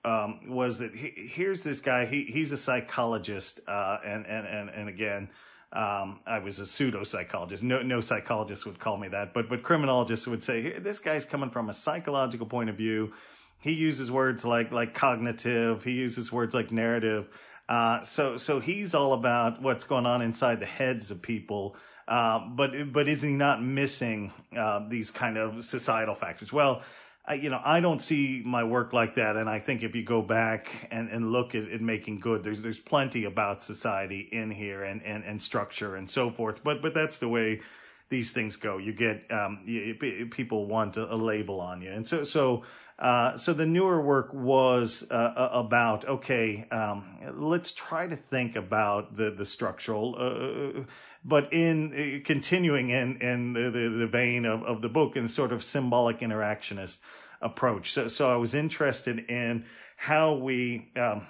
[0.08, 4.70] um, was that he, here's this guy, he, he's a psychologist, uh, and, and, and,
[4.70, 5.30] and again,
[5.74, 7.62] um, I was a pseudo psychologist.
[7.62, 11.50] No, no psychologist would call me that, but, but criminologists would say, this guy's coming
[11.50, 13.12] from a psychological point of view.
[13.60, 15.84] He uses words like, like cognitive.
[15.84, 17.28] He uses words like narrative.
[17.67, 21.76] Uh, so, so he's all about what's going on inside the heads of people.
[22.08, 26.54] Uh, but, but is he not missing, uh, these kind of societal factors?
[26.54, 26.82] Well,
[27.27, 29.35] I, you know, I don't see my work like that.
[29.35, 32.61] And I think if you go back and, and look at, at making good, there's,
[32.61, 36.63] there's plenty about society in here and, and, and structure and so forth.
[36.63, 37.59] But, but that's the way
[38.09, 38.77] these things go.
[38.77, 39.95] You get, um, you,
[40.31, 41.91] people want a, a, label on you.
[41.91, 42.63] And so, so,
[42.97, 49.17] uh, so the newer work was, uh, about, okay, um, let's try to think about
[49.17, 50.83] the, the structural, uh,
[51.27, 55.29] but in uh, continuing in in the, the, the vein of, of the book and
[55.29, 56.99] sort of symbolic interactionist
[57.41, 57.91] approach.
[57.91, 59.65] So so I was interested in
[59.97, 61.27] how we um,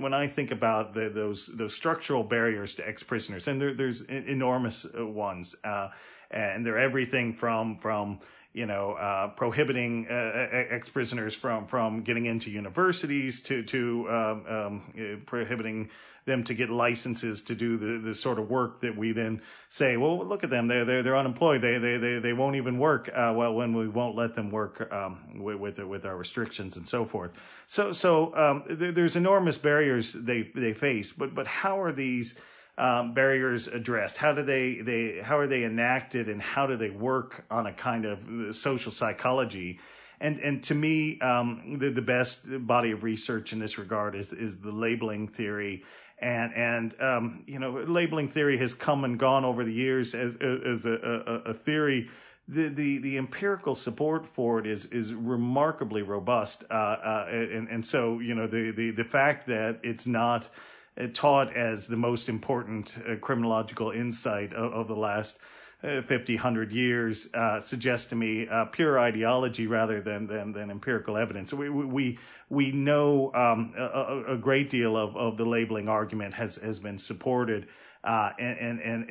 [0.00, 4.02] when I think about the, those those structural barriers to ex prisoners, and there, there's
[4.02, 5.88] enormous uh, ones, uh,
[6.30, 8.18] and they're everything from from
[8.56, 14.44] you know, uh, prohibiting uh, ex prisoners from from getting into universities to to um,
[14.48, 15.90] um, prohibiting
[16.24, 19.98] them to get licenses to do the, the sort of work that we then say,
[19.98, 23.10] well, look at them, they're they're, they're unemployed, they they they they won't even work.
[23.14, 26.88] Uh, well, when we won't let them work um, with with, with our restrictions and
[26.88, 27.32] so forth.
[27.66, 32.36] So so um, there's enormous barriers they they face, but but how are these
[32.78, 34.16] um, barriers addressed?
[34.16, 37.72] How do they, they, how are they enacted and how do they work on a
[37.72, 39.80] kind of social psychology?
[40.20, 44.32] And, and to me, um, the, the best body of research in this regard is,
[44.32, 45.84] is the labeling theory.
[46.18, 50.36] And, and, um, you know, labeling theory has come and gone over the years as,
[50.36, 52.08] as a, a, a theory
[52.48, 56.64] the, the, the empirical support for it is, is remarkably robust.
[56.70, 60.48] Uh, uh, and, and so, you know, the, the, the fact that it's not, uh,
[61.12, 65.38] taught as the most important uh, criminological insight of, of the last
[65.84, 70.70] uh, 50, 100 years uh, suggests to me uh, pure ideology rather than, than, than
[70.70, 71.52] empirical evidence.
[71.52, 76.56] We, we, we know um, a, a, great deal of, of the labeling argument has,
[76.56, 77.68] has been supported
[78.06, 79.04] uh, in, in,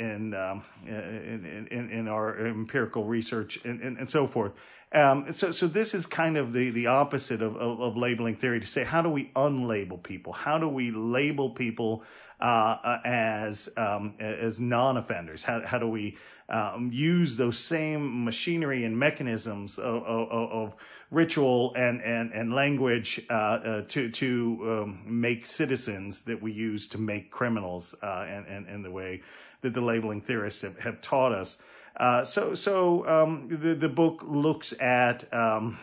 [0.87, 4.53] in, in, our empirical research and, and, and so forth.
[4.93, 8.67] Um, so, so this is kind of the, the opposite of, of, labeling theory to
[8.67, 10.31] say, how do we unlabel people?
[10.31, 12.03] How do we label people
[12.39, 15.43] uh, as um, as non-offenders?
[15.43, 16.17] How, how do we
[16.49, 20.75] um, use those same machinery and mechanisms of, of, of
[21.11, 26.87] ritual and, and, and language uh, uh, to, to um, make citizens that we use
[26.87, 29.21] to make criminals uh, and, and, and the way
[29.61, 31.57] that the labeling theorists have, have taught us?
[31.97, 35.79] Uh, so, so um, the the book looks at um,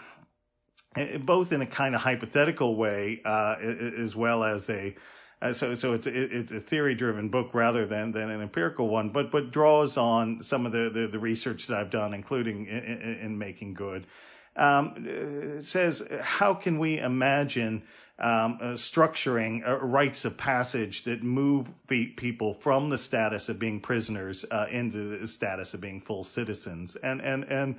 [1.21, 4.95] both in a kind of hypothetical way uh, as well as a
[5.43, 9.09] uh, so so it's it's a theory driven book rather than than an empirical one,
[9.09, 12.79] but but draws on some of the the, the research that I've done, including in,
[12.79, 14.07] in, in making good.
[14.55, 17.83] Um, says how can we imagine
[18.19, 23.81] um, uh, structuring uh, rites of passage that move people from the status of being
[23.81, 27.77] prisoners uh, into the status of being full citizens and and and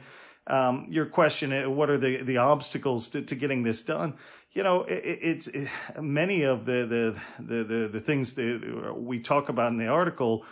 [0.47, 4.15] um, your question, uh, what are the, the obstacles to, to getting this done?
[4.51, 9.19] You know, it, it's it, many of the, the, the, the, the things that we
[9.19, 10.45] talk about in the article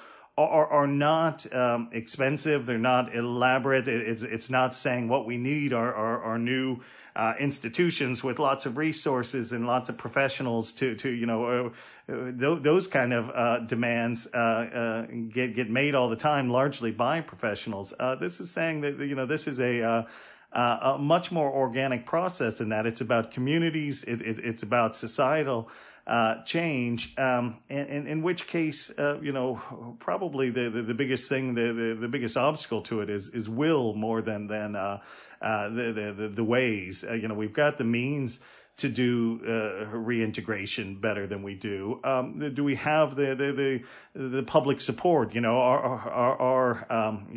[0.50, 2.66] are, are not um, expensive.
[2.66, 3.88] They're not elaborate.
[3.88, 6.80] It's, it's not saying what we need are, are, are new
[7.16, 11.70] uh, institutions with lots of resources and lots of professionals to, to you know, uh,
[12.12, 16.50] uh, th- those kind of uh, demands uh, uh, get, get made all the time,
[16.50, 17.94] largely by professionals.
[18.20, 20.08] this is saying that, you know, this is a,
[20.54, 25.70] a much more organic process in that it's about communities, it, it, it's about societal
[26.12, 27.18] uh, change.
[27.18, 31.54] Um, and, and, in which case, uh, you know, probably the, the, the biggest thing,
[31.54, 35.00] the, the, the, biggest obstacle to it is is will more than than uh,
[35.42, 37.06] uh the, the the ways.
[37.10, 38.40] Uh, you know, we've got the means
[38.76, 42.02] to do uh, reintegration better than we do.
[42.04, 45.36] Um, do we have the, the, the, the, public support?
[45.36, 47.28] You know, our, our, our um,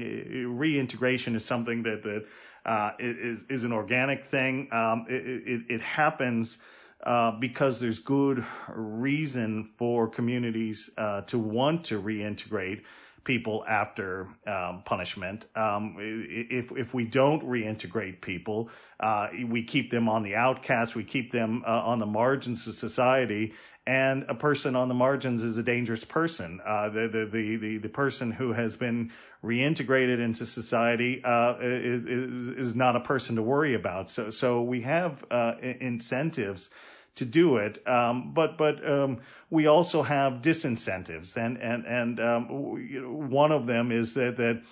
[0.57, 2.25] reintegration is something that, that
[2.65, 4.69] uh, is, is an organic thing.
[4.73, 6.59] Um, it, it, it happens
[7.05, 12.83] uh, because there's good reason for communities uh, to want to reintegrate
[13.25, 15.47] people after um, punishment.
[15.55, 18.69] Um, if if we don't reintegrate people,
[19.01, 20.95] uh, we keep them on the outcast.
[20.95, 23.55] We keep them uh, on the margins of society.
[23.87, 26.59] And a person on the margins is a dangerous person.
[26.64, 29.12] Uh, the, the, the, the, the person who has been
[29.45, 34.09] reintegrated into society uh, is, is, is not a person to worry about.
[34.09, 36.71] So, so we have uh, incentives
[37.16, 37.87] to do it.
[37.87, 43.92] Um, but but um, we also have disincentives, and and and um, one of them
[43.92, 44.62] is that that.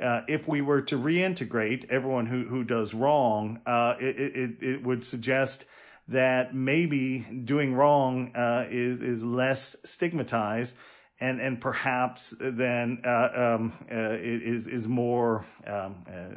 [0.00, 4.82] Uh, if we were to reintegrate everyone who, who does wrong, uh, it, it, it
[4.82, 5.66] would suggest
[6.08, 10.74] that maybe doing wrong uh, is is less stigmatized
[11.20, 16.30] and and perhaps then uh, um, uh, is is more um, uh,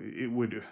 [0.00, 0.62] it would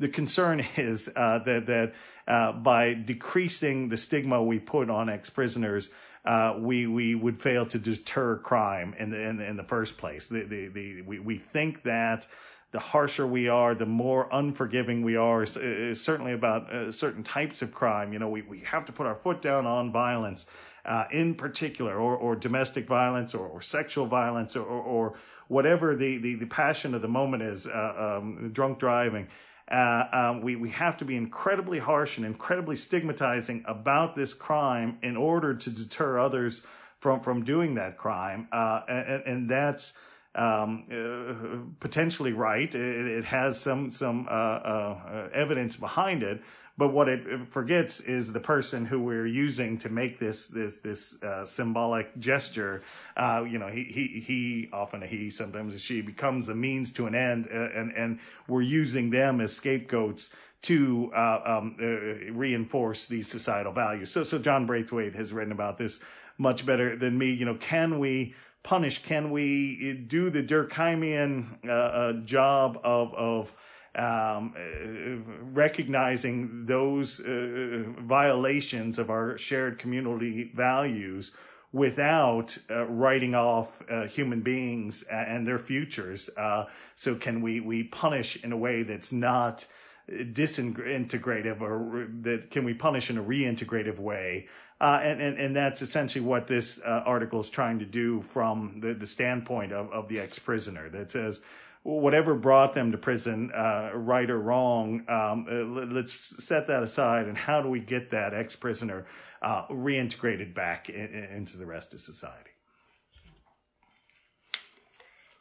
[0.00, 1.94] the concern is uh, that that
[2.26, 5.90] uh, by decreasing the stigma we put on ex-prisoners,
[6.24, 10.26] uh, we we would fail to deter crime in the in, in the first place.
[10.26, 12.26] The, the, the, we we think that
[12.72, 15.42] the harsher we are, the more unforgiving we are.
[15.42, 18.12] Is certainly about uh, certain types of crime.
[18.12, 20.46] You know, we we have to put our foot down on violence.
[20.82, 25.14] Uh, in particular, or, or domestic violence, or, or sexual violence, or, or,
[25.48, 29.26] whatever the, the, the passion of the moment is, uh, um, drunk driving.
[29.70, 34.98] Uh, um, we, we have to be incredibly harsh and incredibly stigmatizing about this crime
[35.02, 36.62] in order to deter others
[36.98, 38.48] from, from doing that crime.
[38.50, 39.94] Uh, and, and, that's
[40.34, 42.74] um, uh, potentially right.
[42.74, 46.42] It, it, has some, some uh, uh, evidence behind it.
[46.78, 51.22] But what it forgets is the person who we're using to make this this this
[51.22, 52.82] uh, symbolic gesture.
[53.16, 56.92] Uh, you know, he he he often a he, sometimes a she becomes a means
[56.92, 60.30] to an end, uh, and and we're using them as scapegoats
[60.62, 64.10] to uh, um, uh, reinforce these societal values.
[64.10, 66.00] So so John Braithwaite has written about this
[66.38, 67.30] much better than me.
[67.32, 69.02] You know, can we punish?
[69.02, 73.54] Can we do the Durkheimian uh, job of of
[73.94, 81.32] um, uh, recognizing those uh, violations of our shared community values
[81.72, 86.30] without uh, writing off uh, human beings and their futures.
[86.36, 89.66] Uh, so can we, we punish in a way that's not
[90.08, 94.48] disintegrative or that can we punish in a reintegrative way?
[94.80, 98.94] Uh, and, and, and that's essentially what this article is trying to do from the,
[98.94, 101.42] the standpoint of, of the ex-prisoner that says,
[101.82, 107.26] whatever brought them to prison, uh, right or wrong, um, uh, let's set that aside.
[107.26, 109.06] And how do we get that ex prisoner
[109.42, 112.50] uh, reintegrated back in, into the rest of society?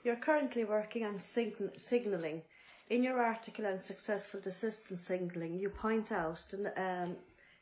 [0.03, 2.43] You're currently working on sign- signalling.
[2.89, 7.17] In your article on successful desistance signalling, you point out the, um,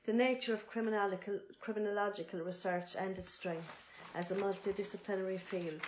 [0.06, 5.82] the nature of criminological, criminological research and its strengths as a multidisciplinary field.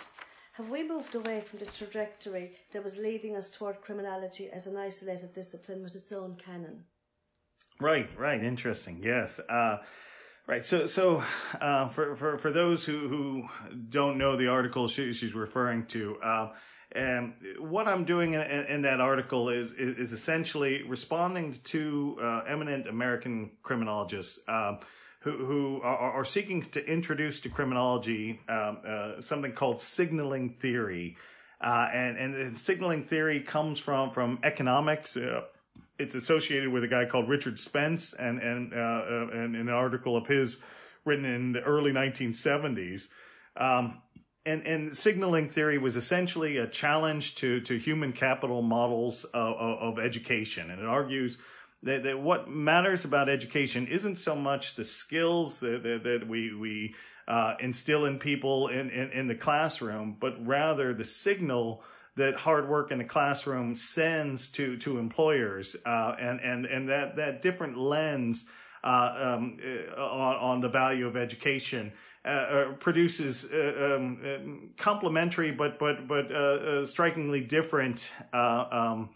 [0.52, 4.76] Have we moved away from the trajectory that was leading us toward criminology as an
[4.76, 6.84] isolated discipline with its own canon?
[7.80, 8.42] Right, right.
[8.42, 9.00] Interesting.
[9.02, 9.40] Yes.
[9.48, 9.78] Uh,
[10.46, 10.66] right.
[10.66, 11.22] So, so
[11.60, 13.48] uh, for, for for those who who
[13.88, 16.52] don't know the article she, she's referring to, uh,
[16.92, 22.42] And what I'm doing in, in that article is, is, is essentially responding to uh,
[22.48, 24.76] eminent American criminologists uh,
[25.20, 31.16] who, who are, are, seeking to introduce to criminology um, uh, something called signaling theory.
[31.60, 35.16] Uh, and, and signaling theory comes from, from economics.
[35.16, 35.42] Uh,
[35.98, 40.26] it's associated with a guy called Richard Spence and, and, uh, and an article of
[40.26, 40.58] his
[41.04, 43.08] written in the early 1970s.
[43.56, 44.00] Um,
[44.46, 49.98] and, and signaling theory was essentially a challenge to, to human capital models of, of
[49.98, 50.70] education.
[50.70, 51.36] And it argues
[51.82, 56.54] that, that what matters about education isn't so much the skills that, that, that we,
[56.54, 56.94] we
[57.26, 61.82] uh, instill in people in, in, in the classroom, but rather the signal
[62.16, 67.16] that hard work in the classroom sends to to employers, uh, and and and that
[67.16, 68.46] that different lens
[68.82, 71.92] uh, um, uh, on, on the value of education
[72.24, 79.08] uh, uh produces uh, um, complementary but but but strikingly different um,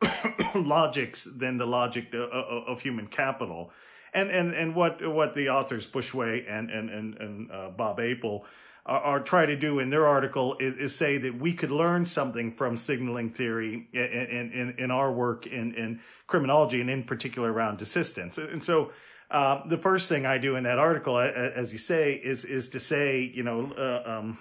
[0.54, 3.70] logics than the logic of, of, human capital.
[4.12, 8.44] And, and, and what, what the authors Bushway and, and, and, and Bob Apel
[8.86, 12.06] are, are, try to do in their article is, is say that we could learn
[12.06, 17.52] something from signaling theory in, in, in our work in, in criminology and in particular
[17.52, 18.38] around desistance.
[18.38, 18.92] And so
[19.30, 22.80] uh, the first thing I do in that article, as you say, is is to
[22.80, 24.38] say, you know, uh, um,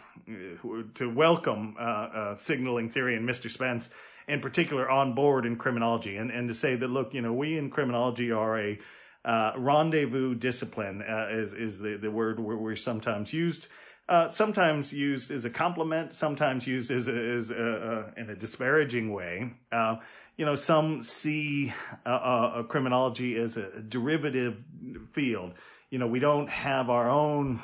[0.94, 3.50] to welcome uh, uh, signaling theory and Mr.
[3.50, 3.90] Spence
[4.28, 7.58] in particular on board in criminology, and and to say that look, you know, we
[7.58, 8.80] in criminology are a
[9.24, 13.68] uh, rendezvous discipline, uh, is is the the word we're, we're sometimes used.
[14.30, 19.52] sometimes used as a compliment, sometimes used as, a, as a, in a disparaging way
[20.38, 21.74] you know, some see
[22.06, 24.58] uh, uh, criminology as a derivative
[25.12, 25.54] field.
[25.90, 27.64] You know, we don't have our own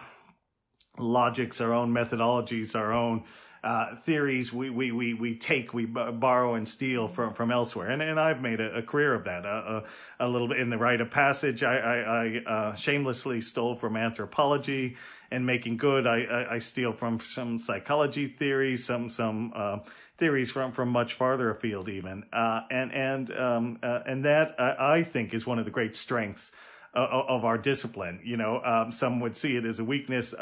[0.97, 3.25] logics, our own methodologies, our own
[3.63, 4.51] uh, theories.
[4.51, 7.89] We, we, we, we take, we b- borrow and steal from, from elsewhere.
[7.89, 9.45] And, and I've made a, a career of that.
[9.45, 9.81] Uh,
[10.19, 13.75] a, a, little bit in the rite of passage, I, I, I uh, shamelessly stole
[13.75, 14.97] from anthropology
[15.29, 16.07] and making good.
[16.07, 19.79] I, I, I steal from some psychology theories, some, some, uh,
[20.17, 24.75] theories from from much farther afield even uh, and and um, uh, and that uh,
[24.77, 26.51] I think is one of the great strengths
[26.93, 30.35] of our discipline you know um, some would see it as a weakness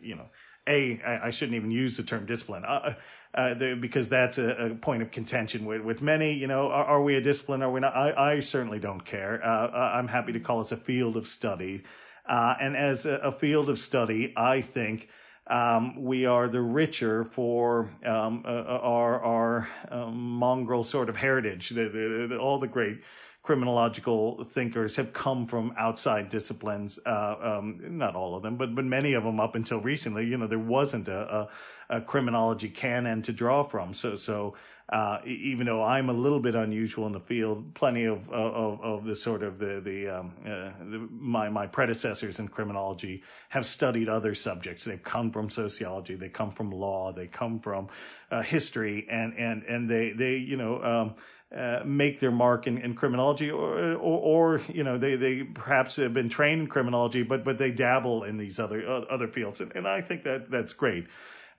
[0.00, 0.26] you know
[0.68, 2.64] a I, shouldn't even use the term discipline.
[2.64, 2.94] Uh,
[3.34, 7.02] the, because that's a, a, point of contention with, with many you know are, are,
[7.02, 7.62] we a discipline?
[7.62, 7.96] Are we not?
[7.96, 9.44] I, I certainly don't care.
[9.44, 11.82] I'm happy to call us a field of study.
[12.26, 15.08] And as a, a field of study I think
[15.46, 21.16] um, we are the richer for um, uh, uh, our, our um, mongrel sort of
[21.16, 21.70] heritage.
[21.70, 21.88] The,
[22.28, 23.02] the, all the great
[23.42, 26.98] criminological thinkers have come from outside disciplines.
[27.04, 30.26] Uh, um, not all of them, but but many of them up until recently.
[30.26, 31.48] You know, there wasn't a, a,
[31.96, 33.94] a criminology canon to draw from.
[33.94, 34.54] So so
[34.88, 39.04] uh, even though I'm a little bit unusual in the field, plenty of of, of
[39.04, 44.08] the sort of the the, um, uh, the, my my predecessors in criminology have studied
[44.08, 44.84] other subjects.
[44.84, 47.88] They've come from sociology, they come from law, they come from
[48.30, 50.82] uh, history, and and and they they you know.
[50.82, 51.14] Um,
[51.54, 55.96] uh, make their mark in, in criminology, or, or, or, you know they, they perhaps
[55.96, 59.60] have been trained in criminology, but but they dabble in these other uh, other fields,
[59.60, 61.06] and, and I think that that's great.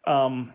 [0.06, 0.52] Um,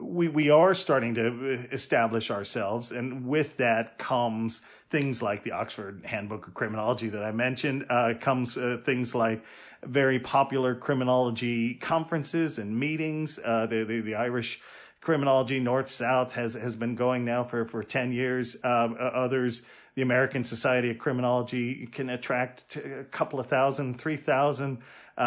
[0.00, 4.60] we we are starting to establish ourselves, and with that comes
[4.90, 7.86] things like the Oxford Handbook of Criminology that I mentioned.
[7.88, 9.42] Uh, comes uh, things like
[9.82, 13.38] very popular criminology conferences and meetings.
[13.42, 14.60] Uh, the, the the Irish
[15.08, 18.58] criminology north south has has been going now for for 10 years.
[18.62, 18.92] Uh,
[19.24, 19.62] others
[19.94, 24.76] the american society of criminology can attract a couple of thousand three thousand
[25.16, 25.24] uh, uh,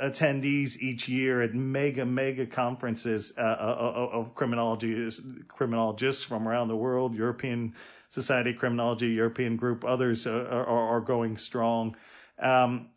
[0.00, 5.10] uh attendees each year at mega mega conferences uh, uh, of criminology
[5.46, 7.74] criminologists from around the world european
[8.08, 11.94] society of criminology european group others are, are, going strong.
[12.38, 12.88] Um,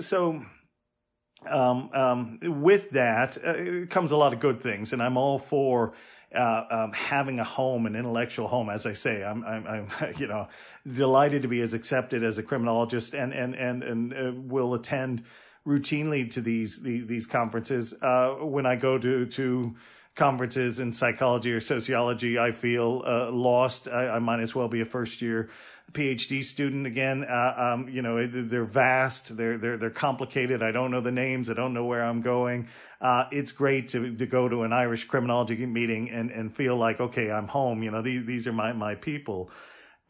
[0.00, 0.44] so
[1.46, 5.94] um, um, with that uh, comes a lot of good things, and I'm all for
[6.34, 8.68] uh, um, having a home, an intellectual home.
[8.68, 10.48] As I say, I'm, I'm, I'm, you know,
[10.90, 15.24] delighted to be as accepted as a criminologist, and and and and uh, will attend
[15.66, 17.94] routinely to these these, these conferences.
[18.02, 19.76] Uh, when I go to to
[20.14, 23.88] conferences in psychology or sociology, I feel uh, lost.
[23.88, 25.50] I, I might as well be a first year
[25.92, 27.24] PhD student again.
[27.24, 30.62] Uh, um, you know, they're vast, they're they're they're complicated.
[30.62, 31.48] I don't know the names.
[31.48, 32.68] I don't know where I'm going.
[33.00, 37.00] Uh, it's great to to go to an Irish criminology meeting and and feel like
[37.00, 37.82] okay, I'm home.
[37.82, 39.50] You know, these these are my my people.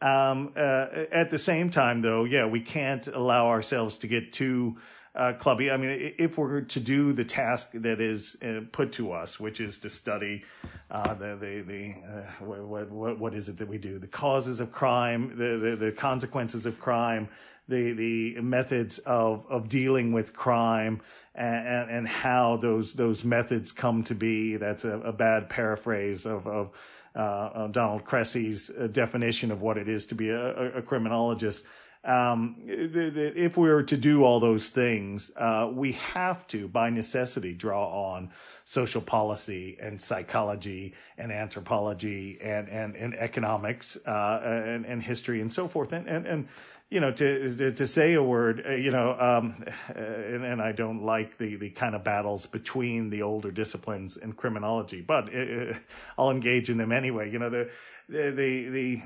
[0.01, 4.77] Um, uh, at the same time, though, yeah, we can't allow ourselves to get too
[5.15, 5.71] uh, clubby.
[5.71, 9.59] I mean, if we're to do the task that is uh, put to us, which
[9.59, 10.43] is to study
[10.91, 13.97] uh, the the the uh, what, what what is it that we do?
[13.99, 17.29] The causes of crime, the the, the consequences of crime,
[17.67, 21.01] the the methods of of dealing with crime.
[21.37, 24.55] And, and how those those methods come to be.
[24.55, 26.71] That's a, a bad paraphrase of of
[27.13, 31.65] uh, Donald Cressey's uh, definition of what it is to be a, a criminologist
[32.05, 37.53] um, if we were to do all those things, uh, we have to, by necessity,
[37.53, 38.31] draw on
[38.63, 45.51] social policy and psychology and anthropology and and, and economics uh, and, and history and
[45.51, 45.93] so forth.
[45.93, 46.47] And and, and
[46.89, 50.71] you know, to, to, say a word, uh, you know, um, uh, and, and, I
[50.71, 55.73] don't like the, the kind of battles between the older disciplines and criminology, but uh,
[56.17, 57.31] I'll engage in them anyway.
[57.31, 57.71] You know, the,
[58.09, 59.01] the, the,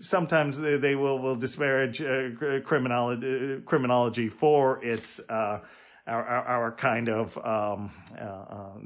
[0.00, 5.60] sometimes they, will, will disparage uh, criminology, criminology for its, uh,
[6.06, 7.90] our, our, our, kind of um,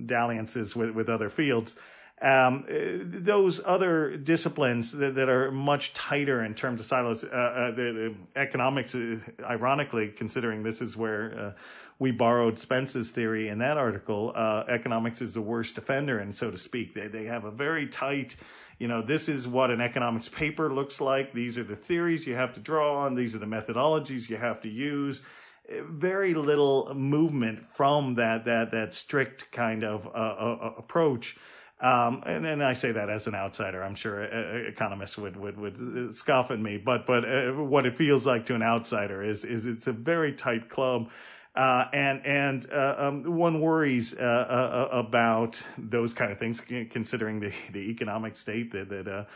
[0.06, 1.76] dalliances with, with other fields
[2.20, 7.70] um, those other disciplines that, that, are much tighter in terms of silos, uh, uh,
[7.70, 11.60] the, the, economics, uh, ironically, considering this is where uh,
[12.00, 16.50] we borrowed Spence's theory in that article, uh, economics is the worst offender, and so
[16.50, 16.94] to speak.
[16.94, 18.34] They, they have a very tight,
[18.78, 21.32] you know, this is what an economics paper looks like.
[21.32, 23.14] These are the theories you have to draw on.
[23.14, 25.20] These are the methodologies you have to use
[25.82, 31.36] very little movement from that that that strict kind of uh, uh, approach
[31.80, 33.82] um, and, and I say that as an outsider.
[33.82, 38.26] I'm sure economists would, would, would scoff at me, but, but uh, what it feels
[38.26, 41.08] like to an outsider is, is it's a very tight club.
[41.58, 46.60] Uh, and and uh, um, one worries uh, uh, uh about those kind of things,
[46.60, 49.26] considering the, the economic state that that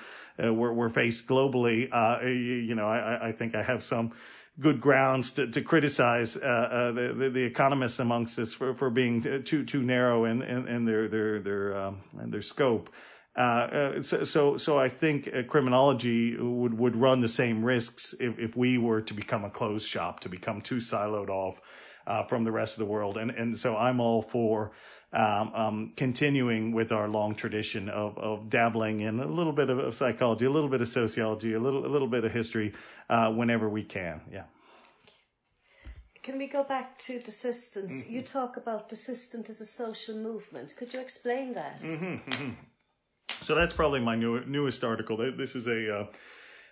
[0.54, 1.90] we're, we're faced globally.
[2.22, 4.12] you, you, know, I, I think I have some
[4.60, 8.88] good grounds to, to criticize uh, uh, the, the, the economists amongst us for, for
[8.88, 12.88] being too too narrow in, in, in their their their um, their scope.
[13.34, 18.14] Uh, uh, so, so, so I think uh, criminology would, would run the same risks
[18.20, 21.60] if, if we were to become a closed shop, to become too siloed off
[22.06, 23.16] uh, from the rest of the world.
[23.16, 24.72] And, and so I'm all for
[25.12, 29.78] um, um, continuing with our long tradition of, of dabbling in a little bit of,
[29.78, 32.72] of psychology, a little bit of sociology, a little, a little bit of history
[33.10, 34.22] uh, whenever we can.
[34.30, 34.44] Yeah.
[36.22, 38.04] Can we go back to desistance?
[38.04, 38.14] Mm-hmm.
[38.14, 40.74] You talk about desistance as a social movement.
[40.76, 41.80] Could you explain that?
[41.80, 42.50] Mm-hmm, mm-hmm.
[43.28, 45.16] So that's probably my new, newest article.
[45.16, 46.06] This is a uh,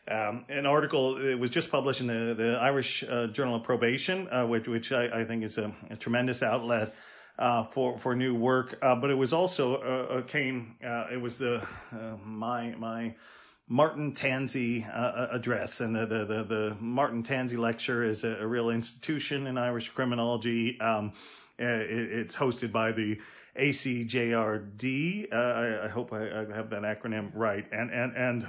[0.08, 4.28] um, an article it was just published in the, the Irish uh, Journal of Probation,
[4.28, 6.94] uh, which which I, I think is a, a tremendous outlet
[7.38, 8.78] uh, for for new work.
[8.82, 10.76] Uh, but it was also uh, came.
[10.80, 11.66] it was the
[12.24, 13.14] my my
[13.68, 18.46] Martin Tansey uh, address, and the, the, the the Martin Tansey lecture is a, a
[18.46, 20.80] real institution in Irish criminology.
[20.80, 21.12] Um,
[21.56, 23.20] it, it's hosted by the
[23.56, 25.32] ACJRD.
[25.32, 27.66] Uh, I, I, hope I, I, have that acronym right.
[27.70, 28.48] And and and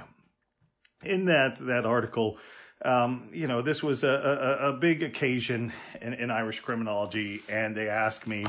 [1.04, 2.38] in that that article,
[2.84, 7.76] um, you know, this was a, a, a big occasion in, in Irish criminology, and
[7.76, 8.46] they asked me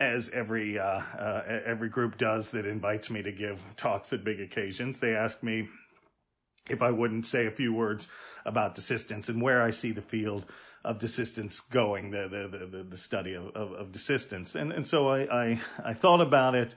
[0.00, 4.40] as every uh, uh, every group does that invites me to give talks at big
[4.40, 5.00] occasions.
[5.00, 5.68] They ask me
[6.68, 8.08] if I wouldn't say a few words
[8.44, 10.46] about desistance and where I see the field
[10.84, 14.54] of desistance going, the the the, the study of, of, of desistance.
[14.54, 16.74] And and so I I, I thought about it.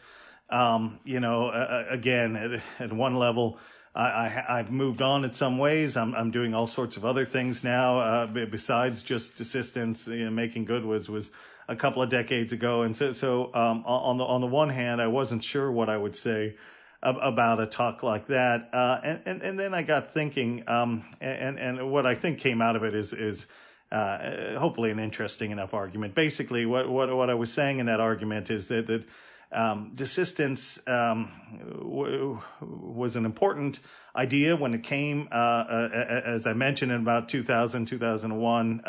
[0.50, 3.60] Um, you know, uh, again at, at one level.
[4.00, 5.98] I, have moved on in some ways.
[5.98, 10.08] I'm, I'm doing all sorts of other things now, uh, besides just desistance.
[10.08, 11.32] You know, making good was, was
[11.68, 12.84] a couple of decades ago.
[12.84, 15.98] And so, so um, on the on the one hand, I wasn't sure what I
[15.98, 16.56] would say
[17.02, 21.60] about a talk like that, uh, and, and and then I got thinking, um, and
[21.60, 23.48] and what I think came out of it is is.
[23.90, 26.14] Uh, hopefully, an interesting enough argument.
[26.14, 29.06] Basically, what, what what I was saying in that argument is that that
[29.52, 31.32] um, desistance um,
[31.62, 33.80] w- was an important
[34.16, 38.82] idea when it came, uh, uh, as I mentioned, in about 2000, 2001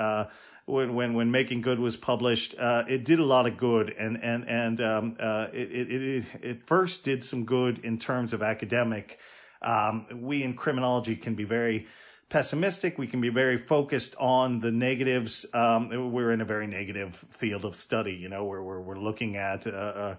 [0.69, 4.23] when when when Making Good was published, uh, it did a lot of good, and
[4.23, 8.43] and and um, uh, it, it, it it first did some good in terms of
[8.43, 9.19] academic.
[9.63, 11.87] Um, we in criminology can be very
[12.29, 12.99] pessimistic.
[12.99, 15.47] We can be very focused on the negatives.
[15.55, 18.15] Um, we're in a very negative field of study.
[18.15, 20.17] You know, where we're we're looking at uh,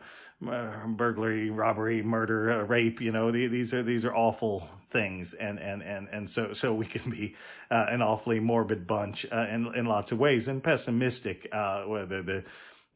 [0.47, 3.01] uh burglary, robbery, murder, uh, rape.
[3.01, 6.73] You know, the, these are these are awful things, and and and and so so
[6.73, 7.35] we can be
[7.69, 11.47] uh, an awfully morbid bunch uh, in in lots of ways, and pessimistic.
[11.51, 12.43] Uh, whether the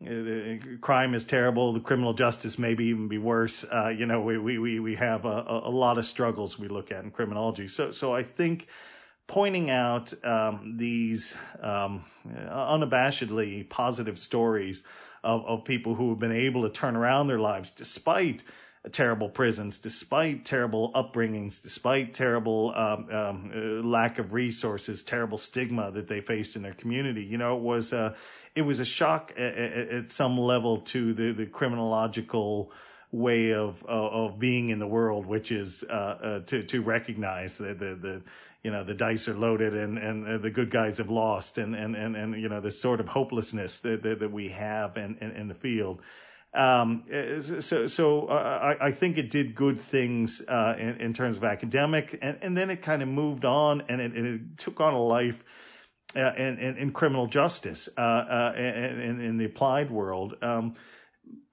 [0.06, 1.72] uh, crime is terrible.
[1.72, 3.64] The criminal justice maybe even be worse.
[3.96, 7.12] You know, we, we, we have a, a lot of struggles we look at in
[7.12, 7.70] criminology.
[7.70, 8.68] So, so I think
[9.28, 14.84] pointing out um, these um, unabashedly positive stories
[15.24, 18.44] of, of people who have been able to turn around their lives despite
[18.92, 25.90] terrible prisons, despite terrible upbringings, despite terrible um, um, uh, lack of resources, terrible stigma
[25.92, 27.24] that they faced in their community.
[27.24, 28.16] You know, it was uh,
[28.56, 32.72] it was a shock at, at, some level to the the criminological
[33.12, 37.74] way of of being in the world, which is uh, uh, to to recognize the
[37.74, 38.22] the the
[38.64, 41.96] you know the dice are loaded and and the good guys have lost and and
[41.96, 45.32] and and you know the sort of hopelessness that that, that we have in, in,
[45.32, 46.02] in the field.
[46.56, 47.06] Um,
[47.42, 51.44] so, so uh, I, I, think it did good things uh, in, in, terms of
[51.44, 54.94] academic, and, and then it kind of moved on, and it, and it took on
[54.94, 55.44] a life
[56.16, 60.36] uh, in, in, in, criminal justice uh, uh, in, in the applied world.
[60.44, 60.76] Um,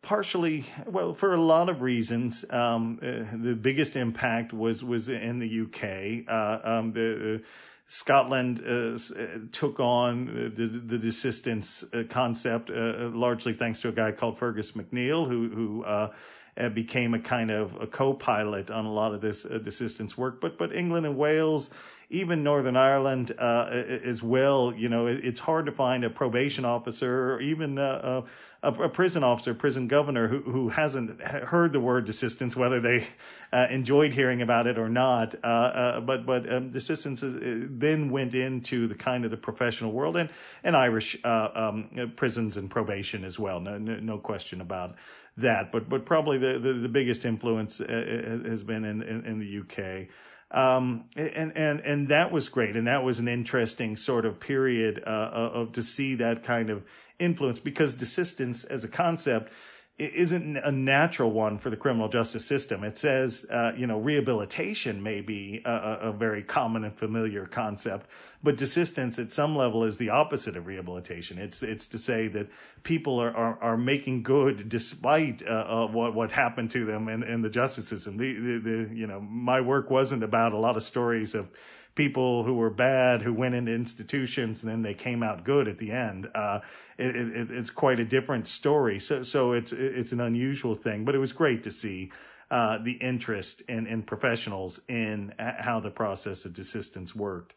[0.03, 2.45] partially, well, for a lot of reasons.
[2.51, 6.29] Um, uh, the biggest impact was was in the UK.
[6.65, 7.43] Um, the
[7.91, 13.93] Scotland uh, uh, took on the, the desistance uh, concept uh, largely thanks to a
[13.93, 16.13] guy called Fergus McNeill who who uh,
[16.57, 20.41] uh, became a kind of a co-pilot on a lot of this desistance work.
[20.41, 21.71] But but England and Wales,
[22.11, 24.75] even Northern Ireland uh, as well.
[24.75, 28.25] You know, it's hard to find a probation officer or even a,
[28.65, 33.07] a, prison officer, prison governor who, who hasn't heard the word desistance, whether they
[33.53, 35.37] uh, enjoyed hearing about it or not.
[35.45, 39.37] Uh, uh, but but um, desistance is, uh, then went into the kind of the
[39.37, 40.31] professional world and
[40.65, 43.61] and Irish uh, um, prisons and probation as well.
[43.61, 44.97] No, no, question about
[45.37, 45.71] that.
[45.71, 49.61] But but probably the the, the biggest influence uh, has been in, in, in the
[49.61, 50.09] UK.
[50.51, 52.75] Um, and, and, and that was great.
[52.75, 56.83] And that was an interesting sort of period, uh, of to see that kind of
[57.19, 59.53] influence because desistance as a concept
[60.01, 62.85] isn't a natural one for the criminal justice system.
[62.85, 68.07] It says, uh, you know, rehabilitation may be a, a, very common and familiar concept,
[68.43, 71.39] but desistance at some level is the opposite of rehabilitation.
[71.39, 72.49] It's it's to say that
[72.83, 77.23] people are are, are making good despite uh, uh, what what happened to them in,
[77.23, 78.17] in the justice system.
[78.17, 81.51] The, the, the you know my work wasn't about a lot of stories of
[81.95, 85.79] people who were bad who went into institutions and then they came out good at
[85.79, 86.29] the end.
[86.35, 86.61] Uh,
[86.99, 88.99] it, it, it's quite a different story.
[88.99, 92.13] So, so it's, it's an unusual thing, but it was great to see.
[92.53, 97.55] Uh, the interest in, in professionals in how the process of desistance worked.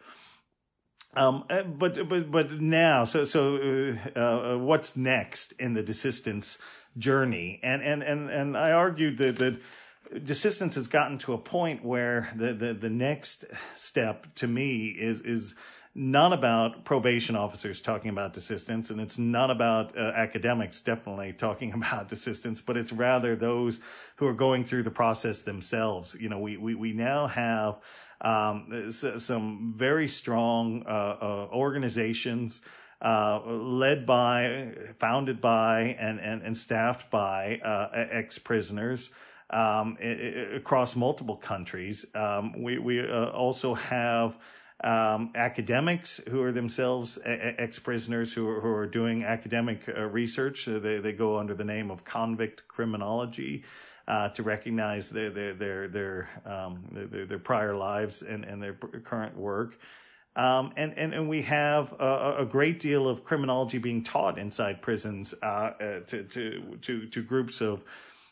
[1.16, 6.58] Um, uh, but but but now, so so uh, uh, what's next in the desistance
[6.98, 7.60] journey?
[7.64, 9.62] And and and and I argued that that
[10.20, 13.46] desistance has gotten to a point where the, the, the next
[13.76, 15.56] step to me is, is
[15.96, 21.74] not about probation officers talking about desistance, and it's not about uh, academics definitely talking
[21.74, 23.80] about desistance, but it's rather those
[24.16, 26.16] who are going through the process themselves.
[26.20, 27.80] You know, we, we, we now have
[28.22, 32.62] um, some very strong uh, uh, organizations
[33.02, 39.10] uh, led by, founded by, and, and, and staffed by uh, ex prisoners
[39.54, 39.98] um,
[40.54, 42.06] across multiple countries.
[42.16, 44.38] Um, we we uh, also have
[44.84, 50.68] um, academics who are themselves ex prisoners who, who are doing academic uh, research.
[50.68, 53.64] Uh, they they go under the name of convict criminology.
[54.06, 58.74] Uh, to recognize their their their their, um, their, their prior lives and, and their
[58.74, 59.80] current work,
[60.36, 64.82] um, and, and, and we have a, a, great deal of criminology being taught inside
[64.82, 67.82] prisons uh, uh, to, to, to, to groups of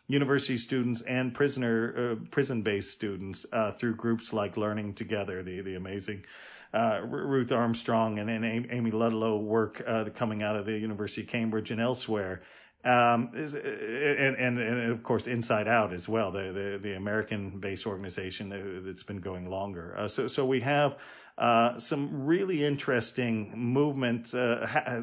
[0.07, 5.61] university students and prisoner uh, prison based students uh, through groups like Learning Together, the
[5.61, 6.25] the amazing.
[6.73, 11.27] Uh, Ruth Armstrong and, and Amy Ludlow work uh, coming out of the University of
[11.27, 12.43] Cambridge and elsewhere.
[12.85, 17.85] Um, and, and, and of course Inside Out as well, the, the, the American based
[17.85, 19.93] organization that's been going longer.
[19.97, 20.97] Uh, so, so we have,
[21.37, 25.01] uh, some really interesting movement, uh, ha-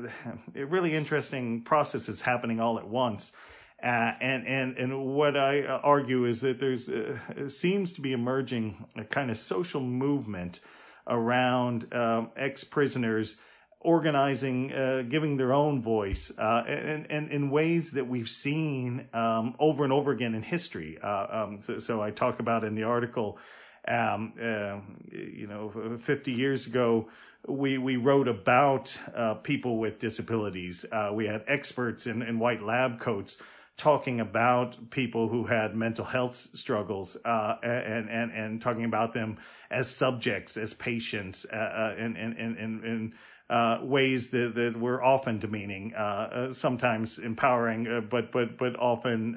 [0.54, 3.32] really interesting processes happening all at once.
[3.80, 8.86] Uh, and and and what I argue is that there's uh, seems to be emerging
[8.96, 10.58] a kind of social movement
[11.06, 13.36] around um, ex prisoners
[13.80, 19.54] organizing, uh, giving their own voice, uh, and, and in ways that we've seen um,
[19.60, 20.98] over and over again in history.
[21.00, 23.38] Uh, um, so, so, I talk about in the article.
[23.86, 24.80] Um, uh,
[25.12, 27.08] you know, 50 years ago,
[27.46, 28.98] we we wrote about
[29.44, 30.84] people with disabilities.
[31.12, 33.38] we had experts in, in white lab coats
[33.78, 39.38] talking about people who had mental health struggles uh, and, and, and talking about them
[39.70, 45.94] as subjects, as patients, uh, and, and, and, and ways that, that were often demeaning,
[45.94, 49.32] uh, uh sometimes empowering, uh, but but but often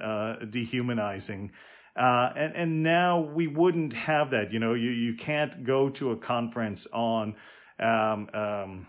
[0.50, 1.52] dehumanizing.
[1.96, 4.52] and and now we wouldn't have that.
[4.52, 7.36] You know, you you can't go to a conference on.
[7.80, 8.88] Um, um,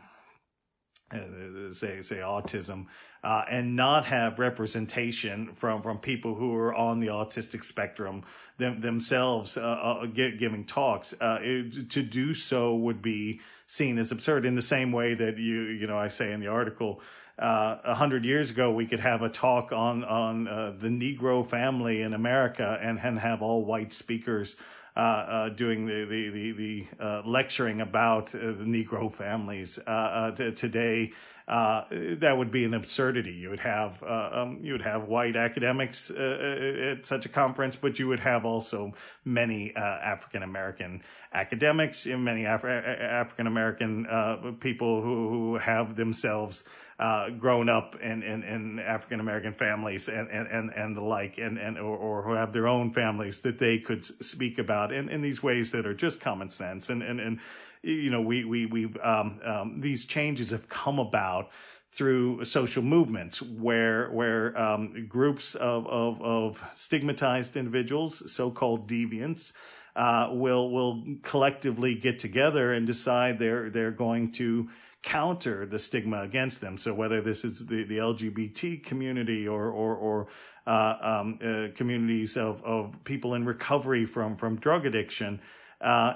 [1.73, 2.87] say say autism
[3.25, 8.25] uh, and not have representation from from people who are on the autistic spectrum
[8.59, 11.15] them, themselves uh, uh, giving talks.
[11.21, 15.39] Uh, it, to do so would be seen as absurd in the same way that
[15.39, 17.01] you you know I say in the article.
[17.39, 21.47] Uh, a hundred years ago, we could have a talk on on uh, the Negro
[21.47, 24.57] family in America and, and have all white speakers
[24.95, 29.79] uh, uh, doing the the the, the uh, lecturing about the Negro families.
[30.37, 31.13] T- today,
[31.49, 33.33] uh, that would be an absurdity.
[33.33, 37.77] You would have uh, um, you would have white academics uh, at such a conference,
[37.77, 38.93] but you would have also
[39.25, 46.65] many African American academics, many Af- African American people who, who have themselves
[47.03, 51.37] uh, grown up in, in, in African American families and, and, and, and the like,
[51.37, 55.09] and, and or, or who have their own families that they could speak about in,
[55.09, 56.91] in these ways that are just common sense.
[56.91, 57.41] And, and, and
[57.83, 61.51] you know, we, we, we, um, um, these changes have come about
[61.91, 69.53] through social movements where where um, groups of, of, of stigmatized individuals, so-called deviants,
[69.95, 74.71] uh, will will collectively get together and decide they're they're going to
[75.03, 76.79] counter the stigma against them.
[76.79, 80.29] So whether this is the, the LGBT community or or, or
[80.67, 85.41] uh, um, uh, communities of, of people in recovery from from drug addiction.
[85.83, 86.15] Uh,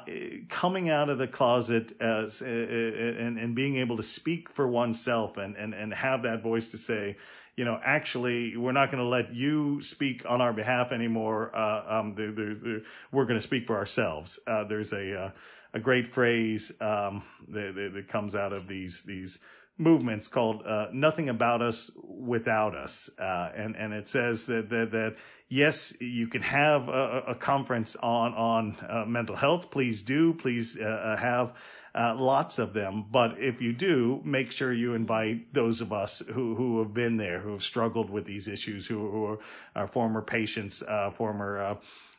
[0.48, 4.68] coming out of the closet as, uh, uh, and, and being able to speak for
[4.68, 7.16] oneself and, and, and have that voice to say,
[7.56, 11.50] you know, actually, we're not going to let you speak on our behalf anymore.
[11.52, 14.38] Uh, um, they're, they're, they're, we're going to speak for ourselves.
[14.46, 15.30] Uh, there's a, uh,
[15.74, 19.40] a great phrase um, that, that, comes out of these these
[19.78, 25.16] movements called "Nothing About Us Without Us," and and it says that that, that
[25.48, 29.70] yes, you can have a, a conference on on uh, mental health.
[29.70, 30.34] Please do.
[30.34, 31.54] Please uh, uh, have.
[31.98, 36.22] Uh, lots of them, but if you do, make sure you invite those of us
[36.32, 39.38] who, who have been there, who have struggled with these issues, who, who are,
[39.74, 40.82] are former patients,
[41.12, 41.78] former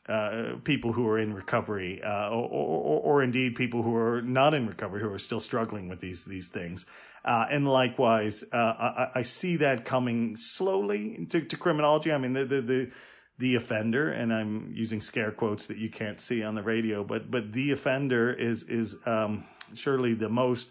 [0.10, 4.54] uh, people who are in recovery, uh, or, or, or, indeed people who are not
[4.54, 6.86] in recovery, who are still struggling with these these things.
[7.26, 12.14] Uh, and likewise, uh, I, I, see that coming slowly to, to criminology.
[12.14, 12.92] I mean, the, the, the
[13.40, 17.30] the offender, and I'm using scare quotes that you can't see on the radio, but
[17.30, 20.70] but the offender is is um, surely the most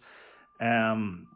[0.61, 1.29] um,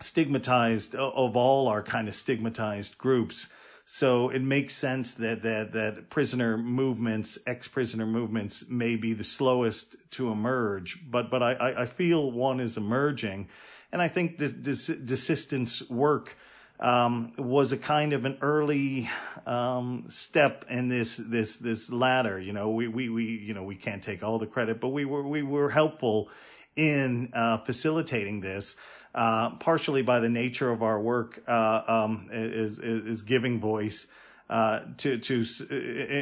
[0.00, 3.48] stigmatized of all our kind of stigmatized groups.
[3.84, 9.96] So it makes sense that that that prisoner movements, ex-prisoner movements, may be the slowest
[10.12, 10.98] to emerge.
[11.10, 13.48] But but I I feel one is emerging,
[13.90, 16.36] and I think the desistance work.
[16.82, 19.08] Um, was a kind of an early
[19.46, 22.38] um, step in this this this ladder.
[22.40, 25.04] You know, we we we you know we can't take all the credit, but we
[25.04, 26.28] were we were helpful
[26.74, 28.76] in uh, facilitating this
[29.14, 34.06] uh, partially by the nature of our work, uh, um, is, is, giving voice
[34.48, 35.44] uh, to to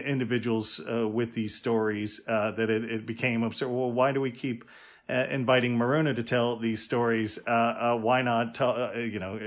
[0.04, 2.20] individuals uh, with these stories.
[2.26, 3.68] Uh, that it, it became absurd.
[3.68, 4.64] Well, why do we keep
[5.10, 7.38] inviting Maruna to tell these stories.
[7.46, 9.38] Uh, uh, why not, tell, you know,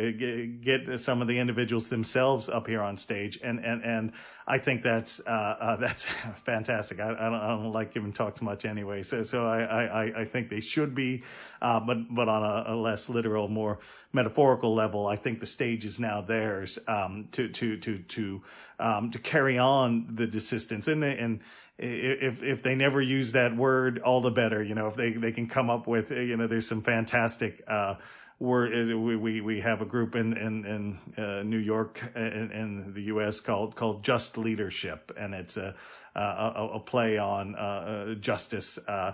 [0.62, 3.40] get some of the individuals themselves up here on stage?
[3.44, 4.12] And and and
[4.46, 6.06] I think that's that's
[6.44, 7.00] fantastic.
[7.00, 10.26] I, I, don't, I don't like giving talks much anyway, so so I I, I
[10.26, 11.24] think they should be,
[11.62, 13.80] but but on a, a, less literal, more
[14.12, 18.42] metaphorical level, I think the stage is now theirs um, to to to to
[18.80, 21.40] um, to carry on the desistance and and
[21.78, 24.62] if if they never use that word, all the better.
[24.62, 27.64] You know, if they they can come up with, you know, there's some fantastic.
[27.68, 27.96] Uh,
[28.40, 32.52] word, uh, we, we, we have a group in, in, in uh, New York in,
[32.52, 33.40] in, the U.S.
[33.40, 35.12] called, called Just Leadership.
[35.18, 35.76] And it's a,
[36.16, 39.14] a, a play on, uh, uh justice, uh,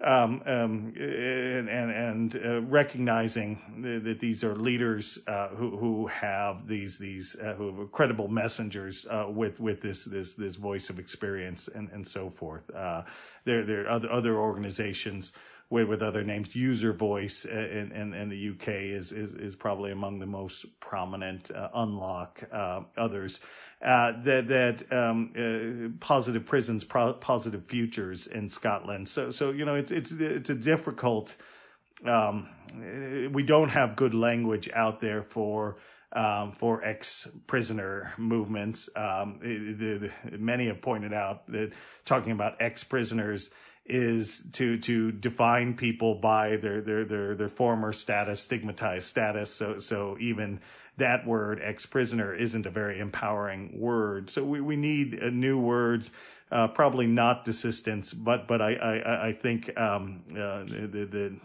[0.00, 6.98] um, um, and and, uh, recognizing that these are leaders uh, who who have these
[6.98, 11.68] these uh, who are credible messengers uh, with with this this this voice of experience
[11.68, 12.70] and and so forth.
[12.74, 13.02] Uh,
[13.44, 15.32] there there are other other organizations
[15.70, 16.54] with, with other names.
[16.54, 20.66] User Voice uh, in, in, in the UK is, is, is probably among the most
[20.80, 21.50] prominent.
[21.50, 23.40] Uh, Unlock, uh, others.
[23.80, 29.08] Uh, that that um, uh, positive prisons, pro- positive futures in Scotland.
[29.08, 31.36] So so you know it's it's it's a difficult.
[32.04, 32.48] Um,
[33.32, 35.76] we don't have good language out there for
[36.12, 38.88] um, for ex prisoner movements.
[38.96, 39.38] Um,
[40.24, 41.72] many have pointed out that
[42.04, 43.50] talking about ex prisoners
[43.88, 49.50] is to to define people by their their their their former status, stigmatized status.
[49.50, 50.60] So so even
[50.96, 54.30] that word ex prisoner isn't a very empowering word.
[54.30, 56.10] So we, we need uh, new words.
[56.50, 61.36] Uh, probably not desistance, but but I I, I think um, uh, the the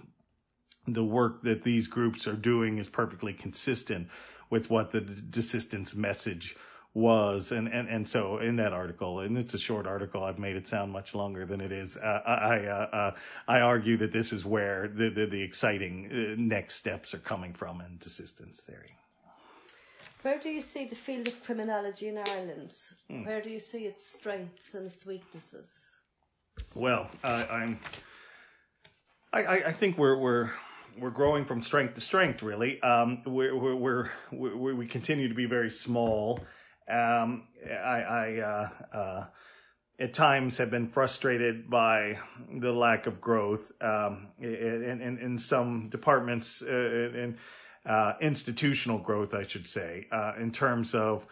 [0.88, 4.08] the work that these groups are doing is perfectly consistent
[4.50, 6.56] with what the desistance message
[6.94, 10.56] was and, and and so in that article and it's a short article i've made
[10.56, 13.12] it sound much longer than it is uh, i uh, uh,
[13.48, 17.52] i argue that this is where the the, the exciting uh, next steps are coming
[17.52, 18.96] from in desistance theory
[20.22, 22.72] where do you see the field of criminology in ireland
[23.10, 23.26] hmm.
[23.26, 25.96] where do you see its strengths and its weaknesses
[26.76, 27.80] well i'm
[29.36, 30.52] I, I think we're we're
[31.00, 32.44] we're growing from strength to strength.
[32.44, 36.40] Really, um, we're, we're, we're, we continue to be very small
[36.90, 39.26] um, I, I uh, uh,
[40.00, 42.18] at times have been frustrated by
[42.52, 47.38] the lack of growth um, in, in, in some departments uh, in
[47.86, 51.26] uh, institutional growth, I should say, uh, in terms of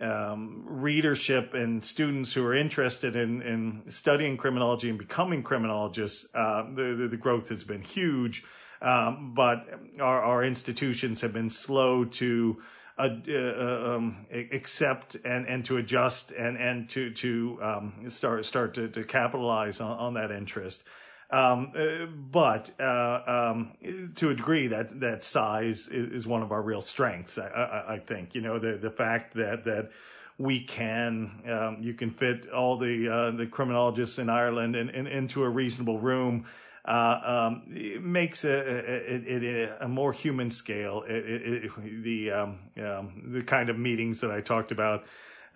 [0.00, 6.26] um, readership and students who are interested in, in studying criminology and becoming criminologists.
[6.34, 8.44] Uh, the, the, the growth has been huge,
[8.82, 9.66] um, but
[10.00, 12.60] our, our institutions have been slow to
[12.96, 18.74] uh, uh, um, accept and, and to adjust and, and to, to um, start, start
[18.74, 20.84] to, to capitalize on, on that interest.
[21.30, 23.72] Um, uh, but uh, um,
[24.14, 27.38] to a degree, that that size is, one of our real strengths.
[27.38, 29.90] I, I, I, think you know the the fact that that
[30.38, 35.42] we can um, you can fit all the uh, the criminologists in Ireland in, into
[35.42, 36.44] a reasonable room
[36.84, 41.02] uh, um, it makes a, a, a, more human scale.
[41.08, 45.06] It, it, the um, um, the kind of meetings that I talked about,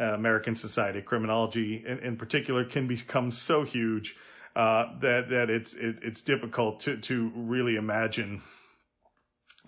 [0.01, 4.17] uh, American Society of Criminology in, in, particular, can become so huge
[4.57, 8.41] uh, that that it's it's difficult to to really imagine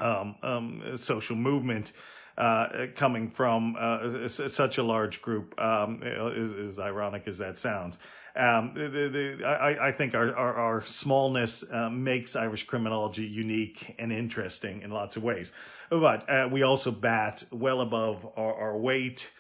[0.01, 1.93] um, um, social movement.
[2.39, 7.99] Uh, coming from uh, such a large group, um, as, as ironic as that sounds.
[8.37, 13.97] Um, the, the, I, I, think our, our, our smallness uh, makes Irish criminology unique
[13.99, 15.53] and interesting in lots of ways.
[15.91, 19.31] But uh, we also bat well above our, our weight.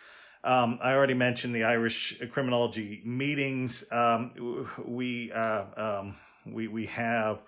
[0.42, 3.84] Um, I already mentioned the Irish criminology meetings.
[3.92, 6.16] Um, we, uh, um,
[6.46, 7.42] we, we have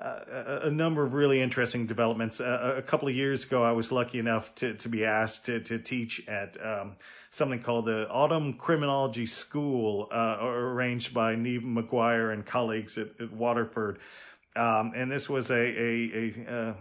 [0.00, 2.40] uh, a number of really interesting developments.
[2.40, 5.60] Uh, a couple of years ago, I was lucky enough to, to be asked to,
[5.60, 6.96] to teach at um,
[7.38, 13.32] something called the Autumn Criminology School, uh, arranged by Niamh Maguire and colleagues at, at
[13.32, 13.98] Waterford.
[14.56, 16.74] Um, and this was a, a, a,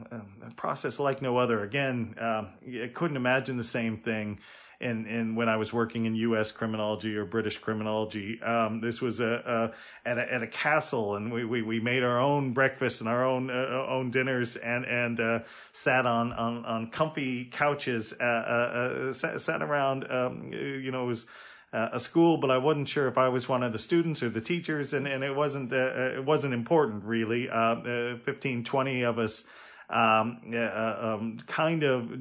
[0.47, 1.63] a, process like no other.
[1.63, 4.39] Again, um, I couldn't imagine the same thing
[4.79, 6.51] in, in when I was working in U.S.
[6.51, 8.41] criminology or British criminology.
[8.41, 9.73] Um, this was a,
[10.05, 13.09] a, at a at a castle, and we, we, we made our own breakfast and
[13.09, 15.39] our own uh, own dinners, and and uh,
[15.71, 20.09] sat on, on on comfy couches, uh, uh, uh sat, sat, around.
[20.11, 21.25] Um, you know, it was.
[21.73, 24.29] Uh, a school, but I wasn't sure if I was one of the students or
[24.29, 27.47] the teachers, and, and it wasn't it wasn't important really.
[27.47, 29.43] 15, 20 of us
[29.89, 32.11] um, uh, um, kind of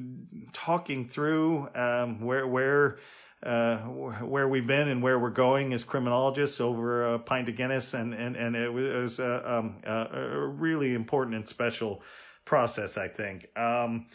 [0.53, 2.97] talking through um, where where
[3.43, 7.93] uh, where we've been and where we're going as criminologists over a pint of Guinness,
[7.93, 12.01] and and and it was, a, um, a really important and special
[12.45, 13.47] process, I think.
[13.57, 14.07] Um,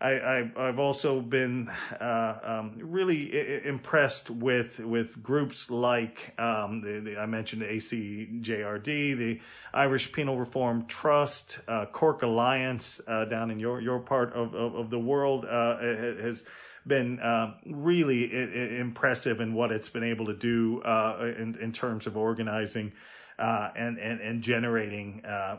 [0.00, 1.70] I, I have also been
[2.00, 8.84] uh, um, really I- impressed with with groups like um, the, the, I mentioned ACJRD,
[9.18, 9.40] the
[9.74, 14.74] Irish Penal Reform Trust, uh, Cork Alliance uh, down in your your part of of,
[14.74, 16.44] of the world uh, has
[16.86, 21.72] been uh, really I- impressive in what it's been able to do uh, in in
[21.72, 22.92] terms of organizing
[23.40, 25.58] uh, and, and, and generating uh,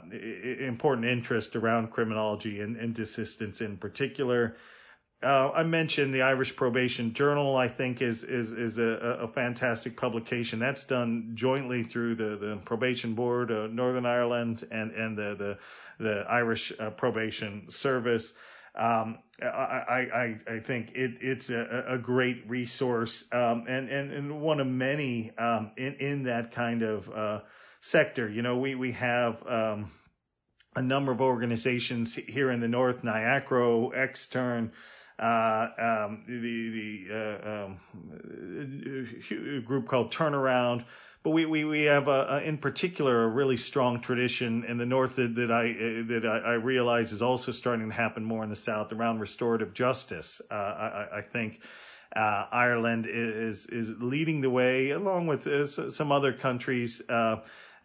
[0.60, 4.56] important interest around criminology and, and desistance in particular.
[5.24, 7.56] Uh, I mentioned the Irish Probation Journal.
[7.56, 12.60] I think is is is a, a fantastic publication that's done jointly through the, the
[12.66, 18.34] Probation Board of Northern Ireland and and the the, the Irish uh, Probation Service.
[18.74, 24.42] Um, I, I, I think it, it's a, a great resource um, and, and, and
[24.42, 27.42] one of many um, in, in that kind of uh,
[27.82, 28.30] sector.
[28.30, 29.92] You know, we, we have, um,
[30.76, 34.72] a number of organizations here in the North, NIACRO, Extern,
[35.20, 37.80] uh, um, the, the, uh, um,
[39.66, 40.86] group called Turnaround.
[41.24, 44.86] But we, we, we have, a, a, in particular, a really strong tradition in the
[44.86, 45.74] North that, that I,
[46.08, 49.74] that I, I, realize is also starting to happen more in the South around restorative
[49.74, 50.42] justice.
[50.50, 51.62] Uh, I, I think,
[52.16, 57.02] uh, Ireland is is leading the way, along with uh, some other countries.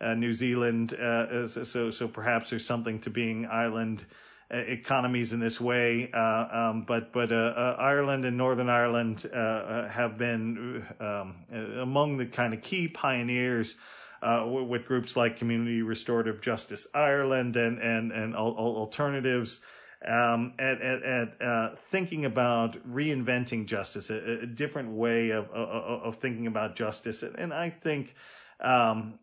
[0.00, 0.92] Uh, uh, New Zealand.
[0.92, 4.04] Uh, so, so perhaps there's something to being island
[4.52, 6.10] uh, economies in this way.
[6.12, 12.54] Uh, um, but but uh, Ireland and Northern Ireland have been um, among the kind
[12.54, 13.76] of key pioneers.
[14.22, 19.60] Uh, with groups like Community Restorative Justice Ireland and and and alternatives,
[20.04, 26.02] um, at at, at uh, thinking about reinventing justice, a, a different way of, of,
[26.02, 28.14] of thinking about justice, and I think
[28.60, 29.18] um,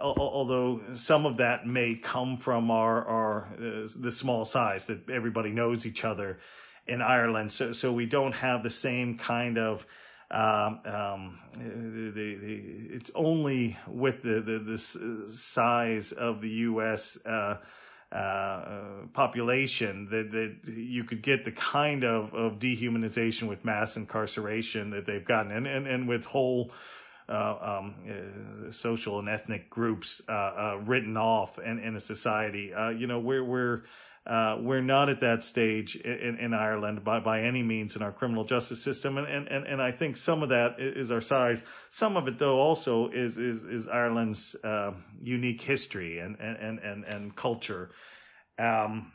[0.00, 5.50] although some of that may come from our, our uh, the small size that everybody
[5.50, 6.38] knows each other
[6.86, 9.86] in Ireland, so so we don't have the same kind of
[10.30, 17.18] um, um, the, the, it's only with the, the, the size of the U.S.
[17.24, 17.56] Uh,
[18.12, 24.90] uh, population that, that you could get the kind of, of dehumanization with mass incarceration
[24.90, 26.70] that they've gotten and, and, and with whole
[27.28, 32.72] uh, um, uh, social and ethnic groups uh, uh, written off in, in a society.
[32.72, 33.82] Uh, you know, we're we're
[34.60, 38.44] we're not at that stage in, in Ireland by, by any means in our criminal
[38.44, 41.62] justice system, and, and, and I think some of that is our size.
[41.90, 44.56] Some of it, though, also is is, is Ireland's
[45.22, 47.90] unique history and and and and culture.
[48.58, 49.12] Um,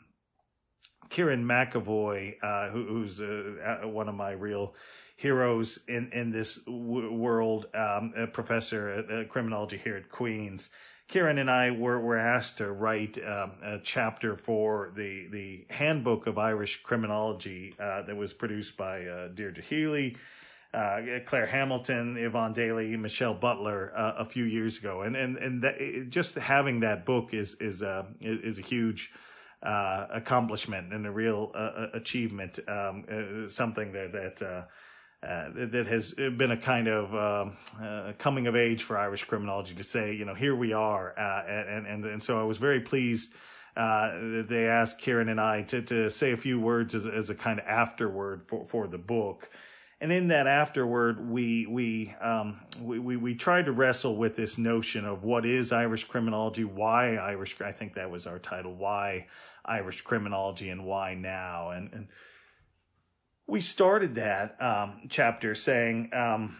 [1.10, 4.74] Kieran McEvoy, uh, who, who's uh, one of my real
[5.16, 7.66] heroes in in this w- world.
[7.74, 10.70] Um, a professor at uh, criminology here at Queens.
[11.06, 16.26] Kieran and I were, were asked to write um, a chapter for the, the handbook
[16.26, 20.16] of Irish criminology uh, that was produced by uh, Deirdre Healy,
[20.72, 25.62] uh, Claire Hamilton, Yvonne Daly, Michelle Butler uh, a few years ago, and and and
[25.62, 29.12] that, just having that book is is uh, is a huge
[29.64, 31.50] uh, accomplishment and a real
[31.94, 32.58] achievement.
[32.68, 34.66] Um, something that that
[35.24, 39.74] uh, that has been a kind of um, uh, coming of age for Irish criminology
[39.74, 42.80] to say, you know, here we are, uh, and and and so I was very
[42.80, 43.32] pleased
[43.74, 47.30] uh, that they asked Kieran and I to to say a few words as as
[47.30, 49.48] a kind of afterword for for the book.
[50.00, 54.58] And in that afterword, we we um, we, we we tried to wrestle with this
[54.58, 57.58] notion of what is Irish criminology, why Irish.
[57.62, 59.28] I think that was our title, why
[59.64, 62.08] Irish criminology, and why now, and and
[63.46, 66.56] we started that um, chapter saying um,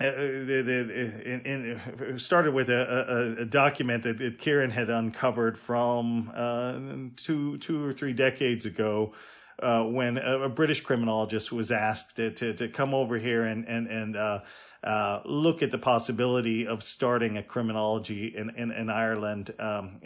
[0.00, 5.58] uh, uh in, in, started with a, a, a, document that, that Kieran had uncovered
[5.58, 6.78] from uh,
[7.16, 9.14] two two or three decades ago.
[9.58, 13.66] Uh, when a, a, British criminologist was asked to, to, to come over here and
[13.66, 14.40] and and uh,
[14.86, 20.00] uh, look at the possibility of starting a criminology in in, in Ireland, um,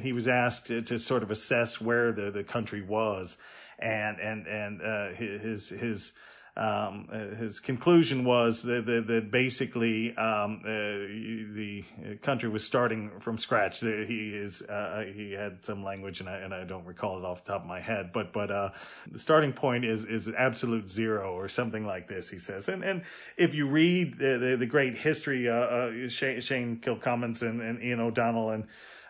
[0.00, 3.38] he was asked to, sort of assess where the, the country was,
[3.80, 6.12] and and and uh, his his
[6.60, 11.82] um, uh, his conclusion was that, that, that basically um, uh, the
[12.20, 13.80] country was starting from scratch.
[13.80, 17.44] He is uh, he had some language and I, and I don't recall it off
[17.44, 18.72] the top of my head, but but uh,
[19.10, 22.28] the starting point is is absolute zero or something like this.
[22.28, 23.04] He says, and and
[23.38, 28.00] if you read the the, the great history, uh, Shane, Shane Kilcommins and, and Ian
[28.00, 28.66] O'Donnell and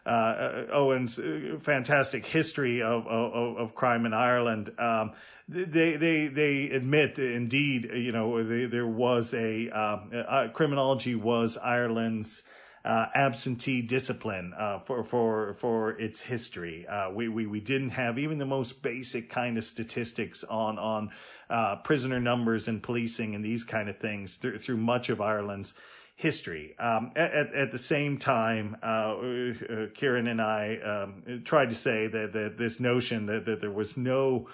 [0.07, 4.73] uh, Owen's uh, fantastic history of, of, of crime in Ireland.
[4.79, 5.13] Um,
[5.49, 11.57] they they they admit indeed you know they, there was a um, uh, criminology was
[11.57, 12.45] Ireland's
[12.85, 16.87] uh, absentee discipline uh, for for for its history.
[16.87, 21.11] Uh, we, we we didn't have even the most basic kind of statistics on on
[21.51, 25.75] uh prisoner numbers and policing and these kind of things through, through much of Ireland's
[26.21, 26.79] history.
[26.79, 32.09] Um, at, at, the same time, uh, uh, Kieran and I um, tried to say
[32.09, 34.47] that, that this notion that, that there was no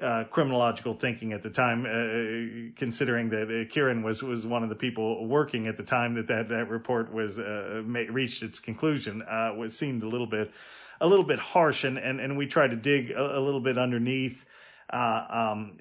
[0.00, 4.70] uh, criminological thinking at the time, uh, considering that uh, Kieran was, was one of
[4.70, 9.22] the people working at the time that that, that report was uh, reached its conclusion,
[9.58, 10.50] was seemed a little bit
[11.02, 13.78] a little bit harsh, and, and, and we tried to dig a, a little bit
[13.78, 14.44] underneath
[14.92, 15.72] uh, um,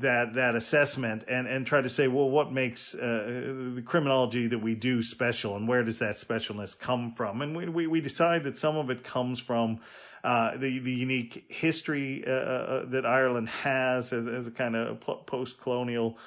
[0.00, 4.60] that that assessment and and try to say, well, what makes uh, the criminology that
[4.60, 7.42] we do special, and where does that specialness come from?
[7.42, 9.80] And we we, we decide that some of it comes from.
[10.24, 14.98] Uh, the the unique history uh, uh, that Ireland has as as a kind of
[15.24, 16.18] post colonial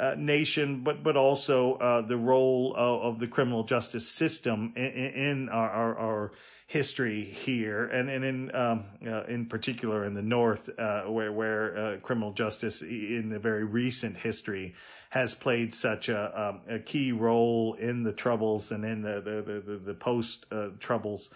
[0.00, 4.82] uh, nation, but but also uh, the role of, of, the criminal justice system in,
[4.82, 6.32] in our, our, our
[6.70, 11.76] history here, and and in um, uh, in particular in the North, uh, where where
[11.76, 14.72] uh, criminal justice in the very recent history
[15.08, 19.60] has played such a, um, a key role in the troubles and in the the
[19.60, 21.30] the, the post uh, troubles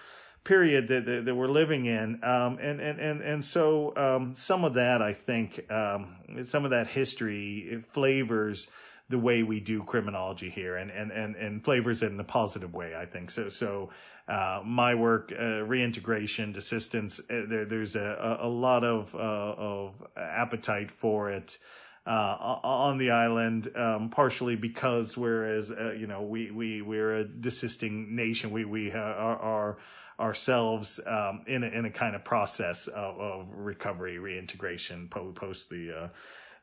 [0.45, 4.65] period that, that, that we're living in, um, and and and and so um, some
[4.65, 6.15] of that I think um,
[6.45, 8.69] some of that history flavors
[9.11, 12.73] the way we do criminology here and, and, and, and flavors it in a positive
[12.73, 13.31] way, I think.
[13.31, 13.91] So, so,
[14.29, 20.03] uh, my work, uh, reintegration, desistance, uh, there, there's a, a, lot of, uh, of
[20.17, 21.59] appetite for it.
[22.07, 27.25] Uh, on the island, um, partially because whereas, uh, you know, we, we, we're a
[27.25, 29.79] desisting nation, we, we are, are
[30.21, 36.11] ourselves, um, in a, in a kind of process of, of recovery, reintegration, post the,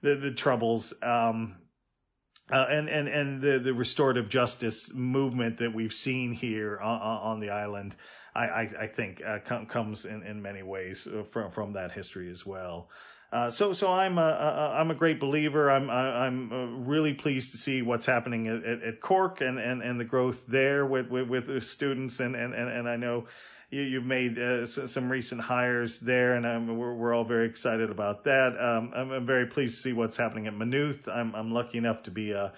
[0.04, 0.94] the, the troubles.
[1.02, 1.56] Um,
[2.52, 7.40] uh, and and and the the restorative justice movement that we've seen here on, on
[7.40, 7.96] the island,
[8.36, 11.92] I I, I think uh, com- comes in, in many ways uh, from from that
[11.92, 12.90] history as well.
[13.32, 15.72] Uh, so so I'm a, a I'm a great believer.
[15.72, 19.98] I'm I'm uh, really pleased to see what's happening at, at, Cork and, and, and
[19.98, 23.26] the growth there with with, with students and, and, and, and I know
[23.72, 27.90] you, you've made uh, some recent hires there, and um, we're, we're all very excited
[27.90, 28.62] about that.
[28.62, 31.08] Um, I'm, I'm, very pleased to see what's happening at Maynooth.
[31.08, 32.54] I'm, I'm lucky enough to be a,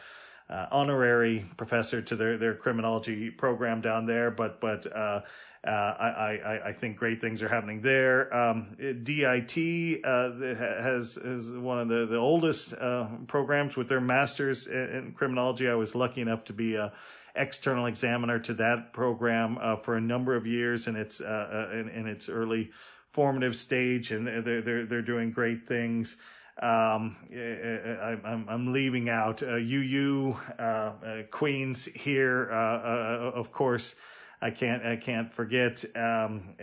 [0.50, 5.22] honorary professor to their, their criminology program down there, but but uh,
[5.66, 8.36] uh, I, I, I think great things are happening there.
[8.36, 14.68] Um, DIT uh, has is one of the the oldest uh, programs with their masters
[14.68, 15.70] in, in, criminology.
[15.70, 16.92] I was lucky enough to be a
[17.36, 21.76] external examiner to that program uh, for a number of years in its uh, uh,
[21.76, 22.72] in, in, its early
[23.10, 26.18] formative stage, and they're they're they're doing great things.
[26.62, 33.96] Um, I, I'm I'm leaving out uh, UU uh, uh, Queens here, of course.
[34.42, 35.84] I can't I can't forget.
[35.96, 36.56] Um,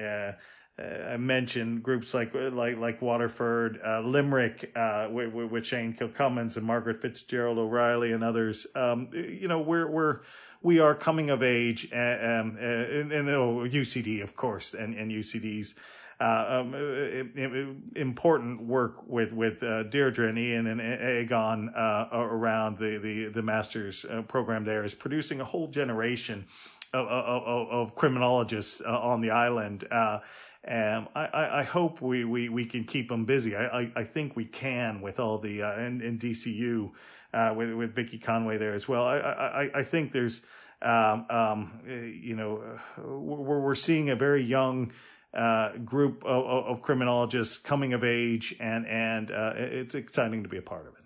[0.78, 4.72] I mentioned groups like like like Waterford, Limerick,
[5.10, 8.68] with, with Shane Kilcommins and Margaret Fitzgerald O'Reilly and others.
[8.76, 10.20] Um, you know, we're we're
[10.62, 14.94] we are coming of age, uh, um, uh, and, and oh, UCD, of course, and,
[14.94, 15.74] and UCD's.
[16.20, 22.98] Uh, um, important work with with uh, Deirdre and Ian and Aogán uh, around the
[22.98, 24.62] the the master's uh, program.
[24.62, 26.44] There is producing a whole generation
[26.92, 29.84] of, of, of criminologists on the island.
[29.90, 33.56] Um, I, I, hope we, we, we can keep them busy.
[33.56, 36.90] I, I, I think we can with all the uh, and, and DCU
[37.32, 39.04] uh, with with Vicky Conway there as well.
[39.04, 40.42] I I, I think there's
[40.82, 44.92] um, um, you know we're we're seeing a very young
[45.34, 50.56] uh, group of, of, criminologists coming of age, and and uh, it's exciting to be
[50.56, 51.04] a part of it.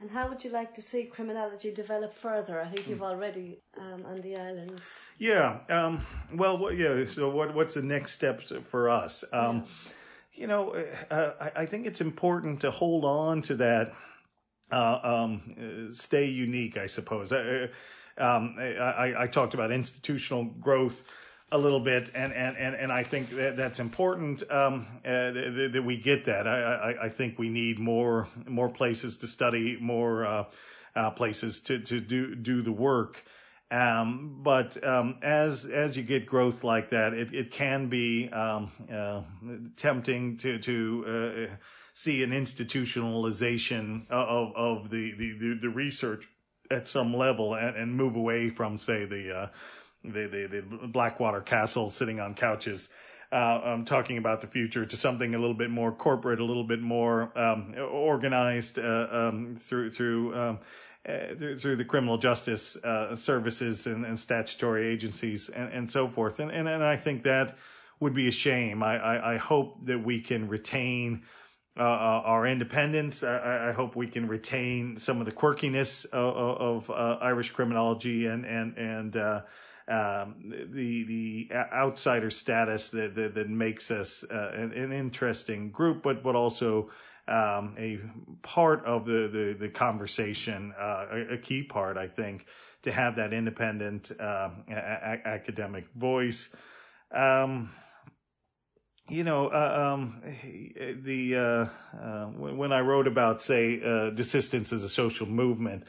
[0.00, 2.60] And how would you like to see criminology develop further?
[2.60, 5.04] I think you've already um, on the islands.
[5.18, 5.58] Yeah.
[5.68, 6.00] Um,
[6.32, 7.04] well, what, yeah.
[7.04, 9.24] So, what what's the next step for us?
[9.32, 9.92] Um, yeah.
[10.32, 10.70] You know,
[11.10, 13.92] uh, I, I, think it's important to hold on to that
[14.72, 17.32] um, stay unique, I suppose.
[17.32, 17.68] I,
[18.18, 21.04] um, I, I, talked about institutional growth
[21.52, 25.70] a little bit, and, and, and, and I think that that's important um, uh, that,
[25.72, 26.46] that, we get that.
[26.46, 30.44] I, I, I, think we need more more places to study, more uh,
[30.94, 33.24] uh, places to, to do do the work.
[33.70, 38.70] Um, but um, as as you get growth like that, it, it can be um,
[38.92, 39.22] uh,
[39.76, 41.54] tempting to to uh,
[42.00, 46.26] see an institutionalization of of the the, the research
[46.70, 49.46] at some level and, and move away from say the uh,
[50.02, 52.88] the, the, the Blackwater Castle sitting on couches.
[53.30, 56.64] Uh, I'm talking about the future to something a little bit more corporate, a little
[56.64, 60.58] bit more um, organized uh, um, through through, um,
[61.06, 66.08] uh, through, through the criminal justice uh, services and, and, statutory agencies and, and so
[66.08, 66.40] forth.
[66.40, 67.58] And, and and I think that
[68.00, 68.82] would be a shame.
[68.82, 71.22] I, I, I hope that we can retain
[71.80, 73.24] uh, uh, our independence.
[73.24, 78.26] I, I, hope we can retain some of the quirkiness of, of uh, Irish criminology
[78.26, 79.40] and and and uh,
[79.88, 80.34] um,
[80.74, 86.22] the the outsider status that that, that makes us uh, an, an, interesting group, but
[86.22, 86.90] but also.
[87.28, 88.00] Um, a
[88.42, 92.46] part of the the, the conversation, uh, a, a, key part, I think,
[92.82, 96.52] to have that independent a- academic voice.
[97.12, 97.70] Um,
[99.10, 100.22] you know, uh, um,
[101.02, 105.84] the uh, uh, when I wrote about, say, uh, desistance as a social movement,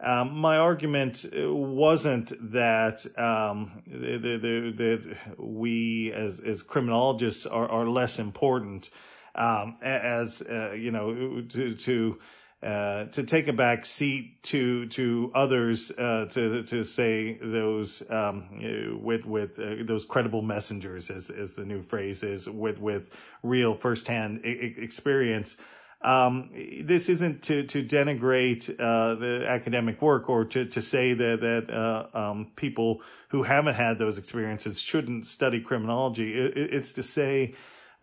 [0.00, 8.90] um, my argument wasn't that um, that we as as criminologists are, are less important
[9.36, 12.18] um, as uh, you know to to
[12.64, 19.00] uh, to take a back seat to to others uh, to to say those um,
[19.02, 23.74] with with uh, those credible messengers as as the new phrase is with with real
[23.74, 25.58] firsthand I- experience.
[26.00, 26.50] Um,
[26.80, 31.68] this isn't to to denigrate uh, the academic work or to to say that that
[31.68, 36.32] uh, um, people who haven't had those experiences shouldn't study criminology.
[36.32, 37.54] It, it's to say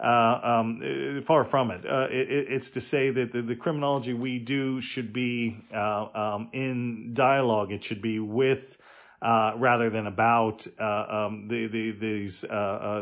[0.01, 0.81] um,
[1.19, 1.85] uh, far from it.
[1.85, 2.29] Uh, it.
[2.29, 7.71] It's to say that the, the, criminology we do should be uh, um, in dialogue.
[7.71, 8.77] It should be with.
[9.23, 12.43] Uh, rather than about uh, um, the, the, these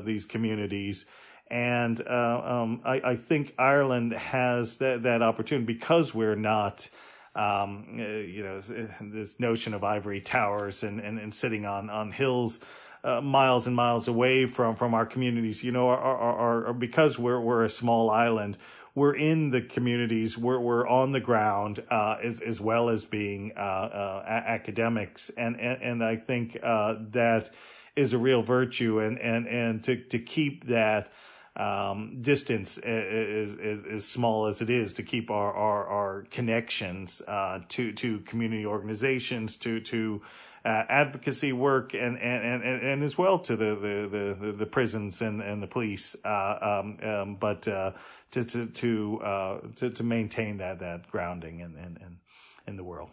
[0.03, 1.05] these communities,
[1.49, 6.89] and um, I, I, think Ireland has that that opportunity because we're not
[7.35, 12.59] um, you know, this notion of ivory towers and, and, and sitting on, on hills
[13.03, 17.17] uh, miles and miles away from, from our communities, you know, are, are, are, because
[17.17, 18.57] we're, we're a small island,
[18.95, 23.53] we're in the communities, we're, we're on the ground, uh, as, as well as being,
[23.55, 25.29] uh, uh academics.
[25.31, 27.49] And, and, and I think, uh, that
[27.95, 31.11] is a real virtue and, and, and to, to keep that,
[31.55, 37.21] um, distance is, is, as small as it is to keep our, our, our connections,
[37.27, 40.21] uh, to, to community organizations, to, to,
[40.65, 45.21] uh, advocacy work and, and, and, and as well to the, the, the, the prisons
[45.21, 46.15] and, and the police.
[46.23, 47.91] Uh, um, um, but, uh,
[48.31, 52.19] to, to, to, uh, to, to maintain that, that grounding in, in, in,
[52.67, 53.09] in the world.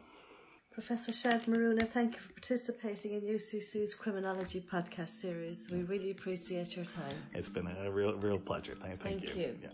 [0.76, 5.70] Professor Shadd Maruna, thank you for participating in UCC's Criminology podcast series.
[5.70, 7.16] We really appreciate your time.
[7.32, 8.74] It's been a real, real pleasure.
[8.74, 9.42] Thank, thank, thank you.
[9.42, 9.58] you.
[9.62, 9.68] Yeah.